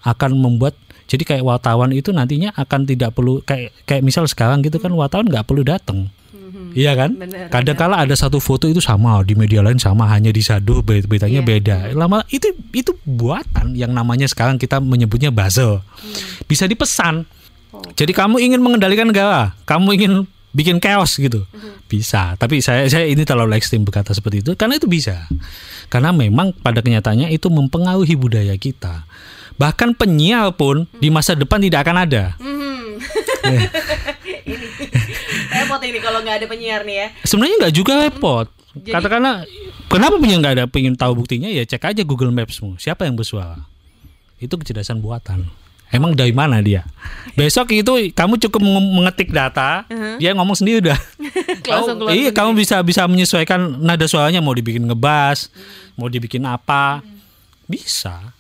akan 0.06 0.32
membuat 0.38 0.78
jadi 1.10 1.24
kayak 1.26 1.46
wartawan 1.46 1.92
itu 1.92 2.14
nantinya 2.14 2.54
akan 2.56 2.88
tidak 2.88 3.14
perlu 3.18 3.42
kayak 3.44 3.74
kayak 3.86 4.06
misal 4.06 4.24
sekarang 4.30 4.62
gitu 4.62 4.78
kan 4.78 4.94
wartawan 4.94 5.26
nggak 5.28 5.46
perlu 5.46 5.66
datang. 5.66 6.10
Iya 6.74 6.94
kan? 6.94 7.14
Bener, 7.16 7.48
Kadang-kala 7.48 8.02
ada 8.02 8.14
satu 8.14 8.38
foto 8.38 8.66
itu 8.66 8.78
sama 8.78 9.22
di 9.22 9.34
media 9.34 9.62
lain 9.62 9.78
sama 9.78 10.10
hanya 10.10 10.30
disaduh 10.30 10.82
berit- 10.82 11.06
beritanya 11.06 11.40
Iya. 11.40 11.48
beda. 11.48 11.78
Lama 11.94 12.26
itu 12.28 12.50
itu 12.70 12.92
buatan 13.04 13.74
yang 13.74 13.94
namanya 13.94 14.26
sekarang 14.26 14.58
kita 14.58 14.78
menyebutnya 14.78 15.30
buzzer. 15.30 15.80
Bisa 16.44 16.66
dipesan. 16.66 17.26
Jadi 17.94 18.12
kamu 18.12 18.38
ingin 18.38 18.62
mengendalikan 18.62 19.10
negara, 19.10 19.58
kamu 19.64 19.98
ingin 19.98 20.14
bikin 20.52 20.78
chaos 20.78 21.18
gitu. 21.18 21.46
Bisa. 21.86 22.38
Tapi 22.38 22.62
saya 22.62 22.86
saya 22.86 23.06
ini 23.06 23.26
terlalu 23.26 23.58
ekstrim 23.58 23.82
berkata 23.82 24.14
seperti 24.14 24.42
itu 24.42 24.54
karena 24.54 24.78
itu 24.78 24.86
bisa. 24.86 25.26
Karena 25.90 26.10
memang 26.10 26.54
pada 26.54 26.82
kenyataannya 26.82 27.30
itu 27.30 27.50
mempengaruhi 27.50 28.14
budaya 28.14 28.54
kita. 28.58 29.06
Bahkan 29.54 29.94
penyiar 29.94 30.54
pun 30.54 30.90
di 30.98 31.14
masa 31.14 31.38
depan 31.38 31.62
tidak 31.62 31.86
akan 31.86 31.98
ada. 32.06 32.24
Hmm. 32.38 32.98
ini 34.44 35.13
repot 35.64 35.82
ini 35.82 35.98
kalau 35.98 36.20
nggak 36.20 36.36
ada 36.38 36.48
penyiar 36.48 36.82
nih 36.84 36.96
ya. 36.96 37.08
Sebenarnya 37.24 37.56
nggak 37.60 37.74
juga 37.74 37.94
repot. 38.00 38.48
Jadi- 38.74 38.90
Katakanlah 38.92 39.36
kenapa 39.86 40.16
penyiar 40.18 40.40
nggak 40.40 40.56
ada 40.56 40.66
pengen 40.66 40.94
tahu 40.94 41.14
buktinya 41.16 41.48
ya 41.48 41.62
cek 41.62 41.84
aja 41.86 42.02
Google 42.02 42.30
Mapsmu. 42.30 42.76
Siapa 42.76 43.04
yang 43.04 43.14
bersuara? 43.14 43.64
Itu 44.38 44.56
kecerdasan 44.56 44.98
buatan. 44.98 45.48
Emang 45.88 46.12
dari 46.12 46.34
mana 46.34 46.58
dia? 46.58 46.82
Besok 47.34 47.70
itu 47.72 48.10
kamu 48.10 48.42
cukup 48.42 48.60
meng- 48.60 48.94
mengetik 48.98 49.30
data, 49.30 49.86
dia 50.18 50.34
ngomong 50.34 50.58
sendiri 50.58 50.82
udah. 50.82 50.98
Kamu- 51.64 52.10
iya, 52.10 52.28
sendiri. 52.28 52.34
kamu 52.34 52.50
bisa 52.58 52.82
bisa 52.82 53.06
menyesuaikan 53.06 53.62
nada 53.78 54.04
suaranya 54.04 54.42
mau 54.42 54.52
dibikin 54.52 54.84
ngebas, 54.84 55.54
mau 55.94 56.10
dibikin 56.10 56.42
apa. 56.44 57.06
Bisa. 57.64 58.34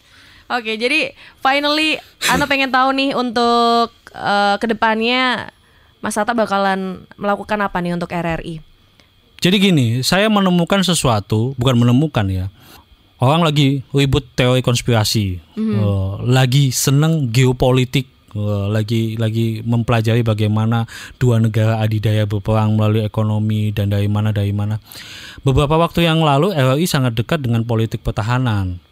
Oke, 0.50 0.76
jadi 0.76 1.14
finally 1.40 2.02
Ana 2.26 2.46
pengen 2.46 2.68
tahu 2.68 2.90
nih 2.92 3.14
untuk 3.14 3.94
eh, 4.10 4.56
ke 4.58 4.66
depannya 4.66 5.54
Mas 6.04 6.20
Hatta 6.20 6.36
bakalan 6.36 7.08
melakukan 7.16 7.56
apa 7.63 7.80
nih 7.80 7.96
untuk 7.96 8.12
RRI? 8.12 8.60
Jadi 9.39 9.56
gini, 9.56 9.88
saya 10.04 10.28
menemukan 10.28 10.84
sesuatu, 10.84 11.56
bukan 11.56 11.80
menemukan 11.80 12.28
ya. 12.28 12.52
Orang 13.24 13.48
lagi 13.48 13.88
ribut 13.96 14.28
teori 14.36 14.60
konspirasi, 14.60 15.39
eh, 15.56 16.13
lagi 16.28 16.76
seneng 16.76 17.32
geopolitik, 17.32 18.04
eh, 18.36 18.68
lagi 18.68 19.16
lagi 19.16 19.63
mempelajari 19.63 20.28
bagaimana 20.28 20.84
dua 21.16 21.39
negara 21.39 21.80
adidaya 21.80 22.28
berperang 22.28 22.76
melalui 22.76 23.08
ekonomi 23.08 23.72
dan 23.72 23.88
dari 23.88 24.12
mana 24.12 24.36
dari 24.36 24.52
mana. 24.52 24.84
Beberapa 25.39 25.80
waktu 25.80 26.04
yang 26.04 26.20
lalu 26.20 26.52
RRI 26.52 26.84
sangat 26.84 27.16
dekat 27.16 27.48
dengan 27.48 27.63
politik 27.63 28.04
pertahanan. 28.04 28.84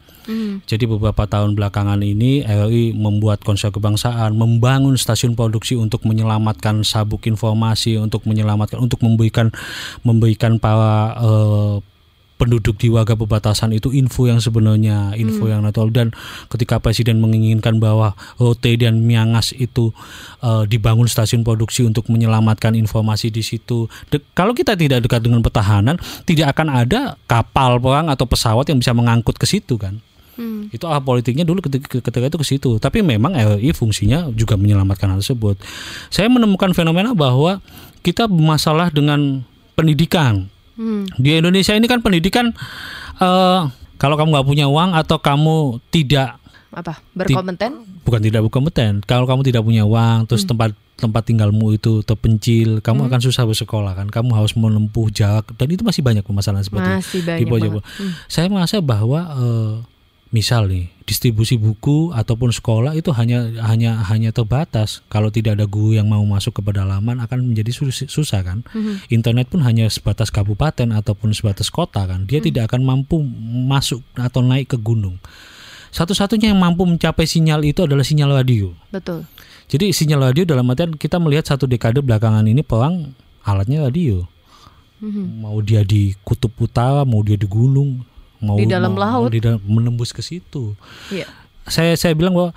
Jadi 0.70 0.86
beberapa 0.86 1.26
tahun 1.26 1.58
belakangan 1.58 2.02
ini 2.06 2.46
RRI 2.46 2.94
membuat 2.94 3.42
konser 3.42 3.74
kebangsaan, 3.74 4.38
membangun 4.38 4.94
stasiun 5.00 5.34
produksi 5.34 5.74
untuk 5.74 6.06
menyelamatkan 6.06 6.86
sabuk 6.86 7.26
informasi, 7.26 7.98
untuk 7.98 8.26
menyelamatkan, 8.30 8.78
untuk 8.78 9.02
memberikan 9.02 9.50
memberikan 10.06 10.62
para 10.62 11.18
eh, 11.18 11.76
penduduk 12.42 12.82
di 12.82 12.90
warga 12.90 13.14
perbatasan 13.14 13.70
itu 13.78 13.94
info 13.94 14.26
yang 14.26 14.42
sebenarnya, 14.42 15.14
info 15.14 15.46
yang 15.46 15.62
natural 15.62 15.94
dan 15.94 16.10
ketika 16.50 16.82
presiden 16.82 17.22
menginginkan 17.22 17.78
bahwa 17.78 18.18
Rote 18.42 18.74
dan 18.82 19.06
Miangas 19.06 19.54
itu 19.54 19.94
eh, 20.42 20.66
dibangun 20.66 21.06
stasiun 21.06 21.46
produksi 21.46 21.86
untuk 21.86 22.10
menyelamatkan 22.10 22.74
informasi 22.74 23.30
di 23.30 23.46
situ. 23.46 23.86
De- 24.10 24.26
kalau 24.34 24.58
kita 24.58 24.74
tidak 24.74 25.06
dekat 25.06 25.22
dengan 25.22 25.46
pertahanan, 25.46 26.02
tidak 26.26 26.58
akan 26.58 26.74
ada 26.74 27.14
kapal 27.30 27.78
perang 27.78 28.10
atau 28.10 28.26
pesawat 28.26 28.66
yang 28.74 28.82
bisa 28.82 28.98
mengangkut 28.98 29.38
ke 29.38 29.46
situ 29.46 29.78
kan. 29.78 30.02
Hmm. 30.42 30.74
Itu 30.74 30.90
arah 30.90 31.06
politiknya 31.06 31.46
dulu 31.46 31.62
ketika, 31.62 32.02
ketika 32.02 32.26
itu 32.34 32.38
ke 32.42 32.48
situ. 32.48 32.72
Tapi 32.82 33.06
memang 33.06 33.38
RRI 33.38 33.78
fungsinya 33.78 34.34
juga 34.34 34.58
menyelamatkan 34.58 35.14
hal 35.14 35.22
tersebut. 35.22 35.62
Saya 36.10 36.26
menemukan 36.34 36.74
fenomena 36.74 37.14
bahwa 37.14 37.62
kita 38.02 38.26
bermasalah 38.26 38.90
dengan 38.90 39.46
pendidikan. 39.78 40.50
Hmm. 40.74 41.06
Di 41.22 41.38
Indonesia 41.38 41.78
ini 41.78 41.86
kan 41.86 42.02
pendidikan 42.02 42.50
eh 43.22 43.62
kalau 44.02 44.18
kamu 44.18 44.34
nggak 44.34 44.48
punya 44.50 44.66
uang 44.66 44.98
atau 44.98 45.22
kamu 45.22 45.78
tidak 45.94 46.42
Apa? 46.74 46.98
Berkompeten? 47.14 47.84
bukan 48.02 48.22
tidak 48.24 48.42
berkompeten, 48.48 49.06
kalau 49.06 49.30
kamu 49.30 49.46
tidak 49.46 49.62
punya 49.62 49.86
uang 49.86 50.26
terus 50.26 50.48
tempat 50.48 50.74
tempat 50.98 51.26
tinggalmu 51.26 51.74
itu 51.74 52.06
terpencil, 52.06 52.78
kamu 52.80 53.10
akan 53.10 53.20
susah 53.22 53.44
bersekolah 53.50 53.98
kan. 53.98 54.08
Kamu 54.10 54.38
harus 54.38 54.54
menempuh 54.54 55.10
jarak 55.10 55.50
dan 55.58 55.68
itu 55.70 55.82
masih 55.82 56.06
banyak 56.06 56.22
permasalahan 56.22 56.62
seperti 56.62 56.86
itu 56.86 56.98
Masih 57.02 57.46
banyak. 57.50 57.72
Hmm. 57.82 58.12
Saya 58.30 58.48
merasa 58.54 58.78
bahwa 58.80 59.20
eh, 59.34 59.74
misal 60.32 60.72
nih 60.72 60.88
distribusi 61.04 61.60
buku 61.60 62.16
ataupun 62.16 62.56
sekolah 62.56 62.96
itu 62.96 63.12
hanya 63.12 63.52
hanya 63.68 64.00
hanya 64.08 64.32
terbatas. 64.32 65.04
Kalau 65.12 65.28
tidak 65.28 65.60
ada 65.60 65.68
guru 65.68 66.00
yang 66.00 66.08
mau 66.08 66.24
masuk 66.24 66.60
ke 66.60 66.62
pedalaman 66.64 67.20
akan 67.20 67.52
menjadi 67.52 67.76
sus- 67.76 68.08
susah 68.08 68.40
kan. 68.40 68.64
Mhm. 68.72 69.12
Internet 69.12 69.52
pun 69.52 69.60
hanya 69.68 69.92
sebatas 69.92 70.32
kabupaten 70.32 70.96
ataupun 70.96 71.36
sebatas 71.36 71.68
kota 71.68 72.08
kan. 72.08 72.24
Dia 72.24 72.40
tidak 72.40 72.72
akan 72.72 72.88
mampu 72.88 73.20
masuk 73.68 74.00
atau 74.16 74.40
naik 74.40 74.72
ke 74.72 74.78
gunung. 74.80 75.20
Satu-satunya 75.92 76.56
yang 76.56 76.60
mampu 76.64 76.88
mencapai 76.88 77.28
sinyal 77.28 77.68
itu 77.68 77.84
adalah 77.84 78.08
sinyal 78.08 78.32
radio. 78.32 78.72
Betul. 78.96 79.28
Jadi 79.68 79.92
sinyal 79.92 80.32
radio 80.32 80.48
dalam 80.48 80.64
artian 80.72 80.96
kita 80.96 81.20
melihat 81.20 81.52
satu 81.52 81.68
dekade 81.68 82.00
belakangan 82.00 82.48
ini 82.48 82.64
perang 82.64 83.12
alatnya 83.44 83.84
radio. 83.84 84.24
Mhm. 85.04 85.44
Mau 85.44 85.60
dia 85.60 85.84
di 85.84 86.16
kutub 86.24 86.56
utara, 86.56 87.04
mau 87.04 87.20
dia 87.20 87.36
di 87.36 87.50
gunung, 87.50 88.08
mau 88.42 88.58
Di 88.58 88.66
dalam 88.66 88.92
mau- 88.92 89.02
laut. 89.02 89.30
mau 89.30 89.34
di 89.34 89.40
dalam- 89.40 89.62
menembus 89.64 90.12
ke 90.12 90.20
situ. 90.20 90.74
Iya. 91.08 91.30
Saya 91.64 91.94
saya 91.94 92.12
bilang 92.12 92.34
bahwa 92.34 92.52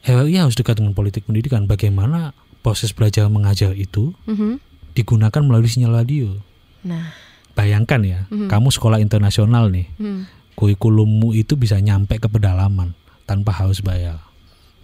RRI 0.00 0.36
harus 0.38 0.54
dekat 0.54 0.78
dengan 0.78 0.92
politik 0.92 1.24
pendidikan. 1.24 1.64
Bagaimana 1.64 2.32
proses 2.60 2.92
belajar 2.92 3.26
mengajar 3.26 3.72
itu 3.72 4.12
Mhm. 4.24 4.60
digunakan 4.92 5.40
melalui 5.40 5.66
sinyal 5.66 5.96
radio. 5.96 6.36
Nah. 6.80 7.12
Bayangkan 7.50 8.00
ya, 8.00 8.20
kamu 8.30 8.68
sekolah 8.70 8.96
internasional 8.96 9.68
nih, 9.68 9.90
Hmm. 9.96 10.24
kurikulummu 10.54 11.32
itu 11.32 11.56
bisa 11.56 11.76
nyampe 11.76 12.16
ke 12.16 12.24
pedalaman 12.24 12.94
tanpa 13.24 13.52
harus 13.52 13.80
bayar. 13.80 14.22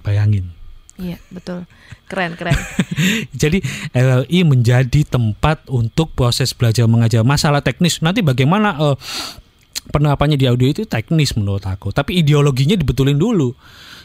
Bayangin. 0.02 0.52
Iya, 0.96 1.20
betul. 1.28 1.64
Keren, 2.06 2.34
keren. 2.34 2.52
Jadi 3.32 3.60
RRI 3.92 4.40
menjadi 4.42 5.04
tempat 5.04 5.68
untuk 5.68 6.12
proses 6.12 6.52
belajar 6.52 6.84
mengajar 6.84 7.20
masalah 7.20 7.60
teknis. 7.60 8.00
Nanti 8.00 8.20
bagaimana 8.20 8.76
eh, 8.78 8.96
penerapannya 9.90 10.36
di 10.38 10.46
audio 10.46 10.68
itu 10.70 10.82
teknis 10.84 11.34
menurut 11.38 11.64
aku. 11.66 11.90
Tapi 11.94 12.20
ideologinya 12.20 12.74
dibetulin 12.74 13.16
dulu. 13.16 13.54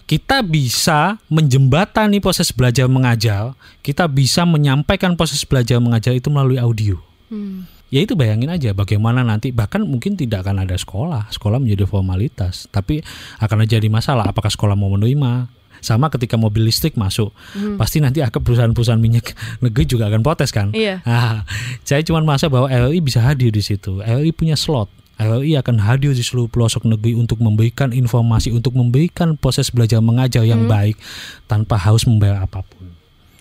Kita 0.05 0.43
bisa 0.43 1.21
menjembatani 1.31 2.19
proses 2.19 2.51
belajar 2.51 2.89
mengajar. 2.91 3.55
Kita 3.79 4.09
bisa 4.09 4.43
menyampaikan 4.43 5.15
proses 5.15 5.45
belajar 5.47 5.79
mengajar 5.79 6.11
itu 6.11 6.27
melalui 6.27 6.59
audio. 6.59 6.99
Hmm. 7.31 7.69
Ya 7.91 8.07
itu 8.07 8.15
bayangin 8.15 8.47
aja 8.47 8.71
bagaimana 8.71 9.19
nanti 9.19 9.51
bahkan 9.51 9.83
mungkin 9.83 10.15
tidak 10.15 10.47
akan 10.47 10.63
ada 10.63 10.79
sekolah, 10.79 11.27
sekolah 11.27 11.59
menjadi 11.59 11.83
formalitas, 11.83 12.71
tapi 12.71 13.03
akan 13.43 13.67
jadi 13.67 13.91
masalah 13.91 14.31
apakah 14.31 14.47
sekolah 14.47 14.79
mau 14.79 14.87
menerima. 14.95 15.51
Sama 15.81 16.13
ketika 16.13 16.37
mobil 16.37 16.69
listrik 16.69 16.93
masuk, 16.93 17.33
pasti 17.81 17.97
nanti 17.97 18.21
akan 18.21 18.37
perusahaan-perusahaan 18.37 19.01
minyak 19.01 19.33
negeri 19.65 19.83
juga 19.89 20.07
akan 20.13 20.21
protes 20.21 20.53
kan. 20.53 20.69
Iya. 20.71 21.01
Ah, 21.03 21.41
saya 21.81 22.05
cuma 22.05 22.21
merasa 22.21 22.47
bahwa 22.47 22.69
RRI 22.69 23.01
bisa 23.01 23.17
hadir 23.17 23.49
di 23.49 23.65
situ. 23.65 23.97
RRI 23.97 24.29
punya 24.29 24.53
slot. 24.53 24.93
RRI 25.21 25.53
akan 25.61 25.77
hadir 25.85 26.17
di 26.17 26.25
seluruh 26.25 26.49
pelosok 26.49 26.89
negeri 26.89 27.13
untuk 27.13 27.37
memberikan 27.37 27.93
informasi, 27.93 28.49
untuk 28.49 28.73
memberikan 28.73 29.37
proses 29.37 29.69
belajar 29.69 30.01
mengajar 30.01 30.41
yang 30.41 30.65
baik 30.65 30.97
tanpa 31.45 31.77
harus 31.77 32.09
membayar 32.09 32.41
apa 32.41 32.65
pun. 32.65 32.89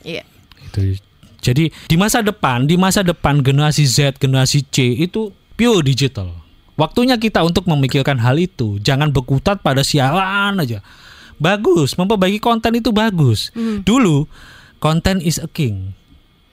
Iya. 0.05 0.29
Itu. 0.69 1.01
Jadi 1.41 1.73
di 1.73 1.97
masa 1.97 2.21
depan, 2.21 2.69
di 2.69 2.77
masa 2.77 3.01
depan 3.01 3.41
generasi 3.41 3.89
Z, 3.89 4.21
generasi 4.21 4.61
C 4.69 4.93
itu 4.93 5.33
pure 5.57 5.81
digital. 5.81 6.37
Waktunya 6.77 7.17
kita 7.17 7.45
untuk 7.45 7.69
memikirkan 7.69 8.21
hal 8.21 8.41
itu. 8.41 8.81
Jangan 8.81 9.13
berkutat 9.13 9.61
pada 9.61 9.85
siaran 9.85 10.61
aja. 10.61 10.81
Bagus, 11.41 11.97
memperbaiki 11.97 12.41
konten 12.41 12.77
itu 12.77 12.93
bagus. 12.93 13.53
Dulu 13.57 14.29
konten 14.81 15.21
is 15.25 15.41
a 15.41 15.49
king. 15.49 15.97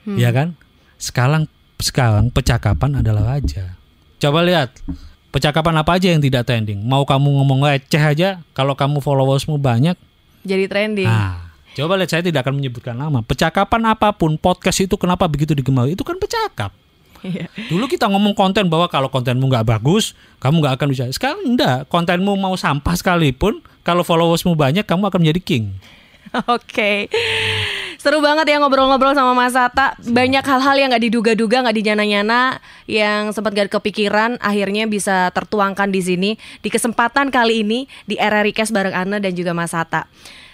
Ya 0.04 0.32
kan? 0.32 0.56
Sekarang 0.96 1.48
sekarang 1.80 2.32
percakapan 2.32 3.04
adalah 3.04 3.36
raja. 3.36 3.76
Coba 4.18 4.42
lihat 4.42 4.72
percakapan 5.28 5.74
apa 5.80 5.96
aja 5.96 6.08
yang 6.12 6.22
tidak 6.22 6.48
trending. 6.48 6.80
Mau 6.84 7.04
kamu 7.04 7.28
ngomong 7.42 7.68
receh 7.68 8.00
aja, 8.00 8.40
kalau 8.56 8.74
kamu 8.74 9.00
followersmu 9.04 9.60
banyak, 9.60 9.96
Jadi 10.46 10.64
trending. 10.70 11.04
Nah, 11.04 11.50
coba 11.74 11.98
lihat 11.98 12.08
saya 12.14 12.22
tidak 12.24 12.46
akan 12.46 12.56
menyebutkan 12.62 12.94
nama. 12.96 13.20
Percakapan 13.20 13.92
apa 13.92 14.14
pun, 14.14 14.38
podcast 14.38 14.80
itu 14.80 14.94
kenapa 14.96 15.26
begitu 15.28 15.52
digemari? 15.52 15.92
Itu 15.92 16.06
kan 16.06 16.16
percakap. 16.16 16.72
Iya. 17.26 17.50
Dulu 17.66 17.90
kita 17.90 18.06
ngomong 18.06 18.32
konten 18.38 18.70
bahwa 18.70 18.86
kalau 18.86 19.10
kontenmu 19.10 19.50
nggak 19.50 19.66
bagus, 19.66 20.14
kamu 20.38 20.62
nggak 20.62 20.74
akan 20.78 20.88
bisa. 20.94 21.04
Sekarang 21.10 21.42
enggak, 21.42 21.90
kontenmu 21.90 22.38
mau 22.38 22.54
sampah 22.54 22.94
sekalipun, 22.94 23.60
kalau 23.82 24.06
followersmu 24.06 24.54
banyak, 24.54 24.86
kamu 24.86 25.10
akan 25.10 25.20
menjadi 25.20 25.40
king. 25.42 25.64
Oke. 26.54 27.10
Seru 27.98 28.22
banget 28.22 28.46
ya 28.46 28.62
ngobrol-ngobrol 28.62 29.10
sama 29.10 29.34
Mas 29.34 29.58
Hatta. 29.58 29.98
Banyak 29.98 30.46
hal-hal 30.46 30.76
yang 30.78 30.88
nggak 30.94 31.04
diduga-duga, 31.10 31.66
nggak 31.66 31.76
dijana-nyana, 31.82 32.62
yang 32.86 33.34
sempat 33.34 33.58
gak 33.58 33.74
kepikiran, 33.74 34.38
akhirnya 34.38 34.86
bisa 34.86 35.34
tertuangkan 35.34 35.90
di 35.90 35.98
sini 35.98 36.30
di 36.62 36.70
kesempatan 36.70 37.34
kali 37.34 37.66
ini 37.66 37.90
di 38.06 38.14
RRI 38.14 38.54
Cash 38.54 38.70
bareng 38.70 38.94
Ana 38.94 39.18
dan 39.18 39.34
juga 39.34 39.50
Mas 39.50 39.74
Hatta. 39.74 40.06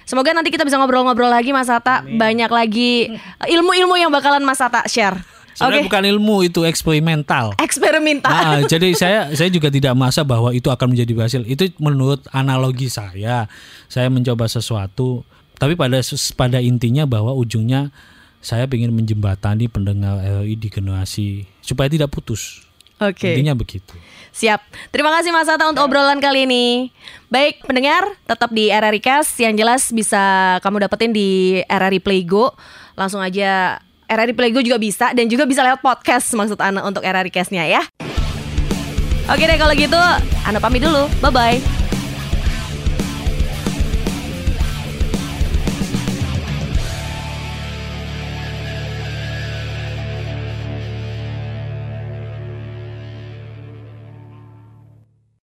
Semoga 0.09 0.33
nanti 0.33 0.49
kita 0.49 0.65
bisa 0.65 0.81
ngobrol-ngobrol 0.81 1.29
lagi 1.29 1.53
Mas 1.53 1.69
Hatta. 1.69 2.01
Banyak 2.05 2.49
lagi 2.49 3.13
ilmu-ilmu 3.45 4.01
yang 4.01 4.09
bakalan 4.09 4.41
Mas 4.41 4.65
Hatta 4.65 4.89
share. 4.89 5.21
Sebenarnya 5.55 5.87
Oke. 5.87 5.89
bukan 5.93 6.05
ilmu 6.17 6.37
itu 6.49 6.61
eksperimental. 6.67 7.55
Eksperimental. 7.63 8.33
Nah, 8.33 8.61
jadi 8.67 8.91
saya 8.97 9.21
saya 9.39 9.49
juga 9.53 9.71
tidak 9.71 9.95
merasa 9.95 10.27
bahwa 10.27 10.51
itu 10.51 10.67
akan 10.67 10.97
menjadi 10.97 11.13
berhasil. 11.15 11.43
Itu 11.47 11.71
menurut 11.79 12.27
analogi 12.35 12.91
saya. 12.91 13.47
Saya 13.87 14.11
mencoba 14.11 14.51
sesuatu, 14.51 15.23
tapi 15.64 15.81
pada 15.81 16.05
pada 16.37 16.59
intinya 16.61 17.09
bahwa 17.09 17.33
ujungnya 17.33 17.88
saya 18.44 18.68
ingin 18.68 18.92
menjembatani 18.92 19.72
pendengar 19.72 20.20
RRI 20.20 20.61
di 20.61 20.68
generasi 20.68 21.48
supaya 21.64 21.88
tidak 21.88 22.12
putus. 22.12 22.61
Oke. 23.00 23.33
Intinya 23.33 23.57
begitu. 23.57 23.96
Siap. 24.37 24.61
Terima 24.92 25.09
kasih 25.16 25.33
Mas 25.33 25.48
Atta 25.48 25.64
untuk 25.64 25.88
obrolan 25.88 26.20
kali 26.20 26.44
ini. 26.44 26.92
Baik, 27.33 27.64
pendengar, 27.64 28.05
tetap 28.29 28.53
di 28.53 28.68
RRI 28.68 29.00
Cast. 29.00 29.40
Yang 29.40 29.64
jelas 29.64 29.83
bisa 29.88 30.22
kamu 30.61 30.85
dapetin 30.85 31.16
di 31.16 31.64
RRI 31.64 32.05
Playgo. 32.05 32.53
Langsung 32.92 33.24
aja 33.24 33.81
RRI 34.05 34.37
Playgo 34.37 34.61
juga 34.61 34.77
bisa 34.77 35.16
dan 35.16 35.27
juga 35.33 35.48
bisa 35.48 35.64
lewat 35.64 35.81
podcast 35.81 36.29
maksud 36.37 36.61
Ana 36.61 36.85
untuk 36.85 37.00
RRI 37.00 37.33
Cast-nya 37.33 37.64
ya. 37.64 37.83
Oke 39.24 39.48
deh 39.48 39.57
kalau 39.57 39.72
gitu, 39.72 39.96
Ana 40.44 40.61
pamit 40.61 40.85
dulu. 40.85 41.09
Bye-bye. 41.24 41.84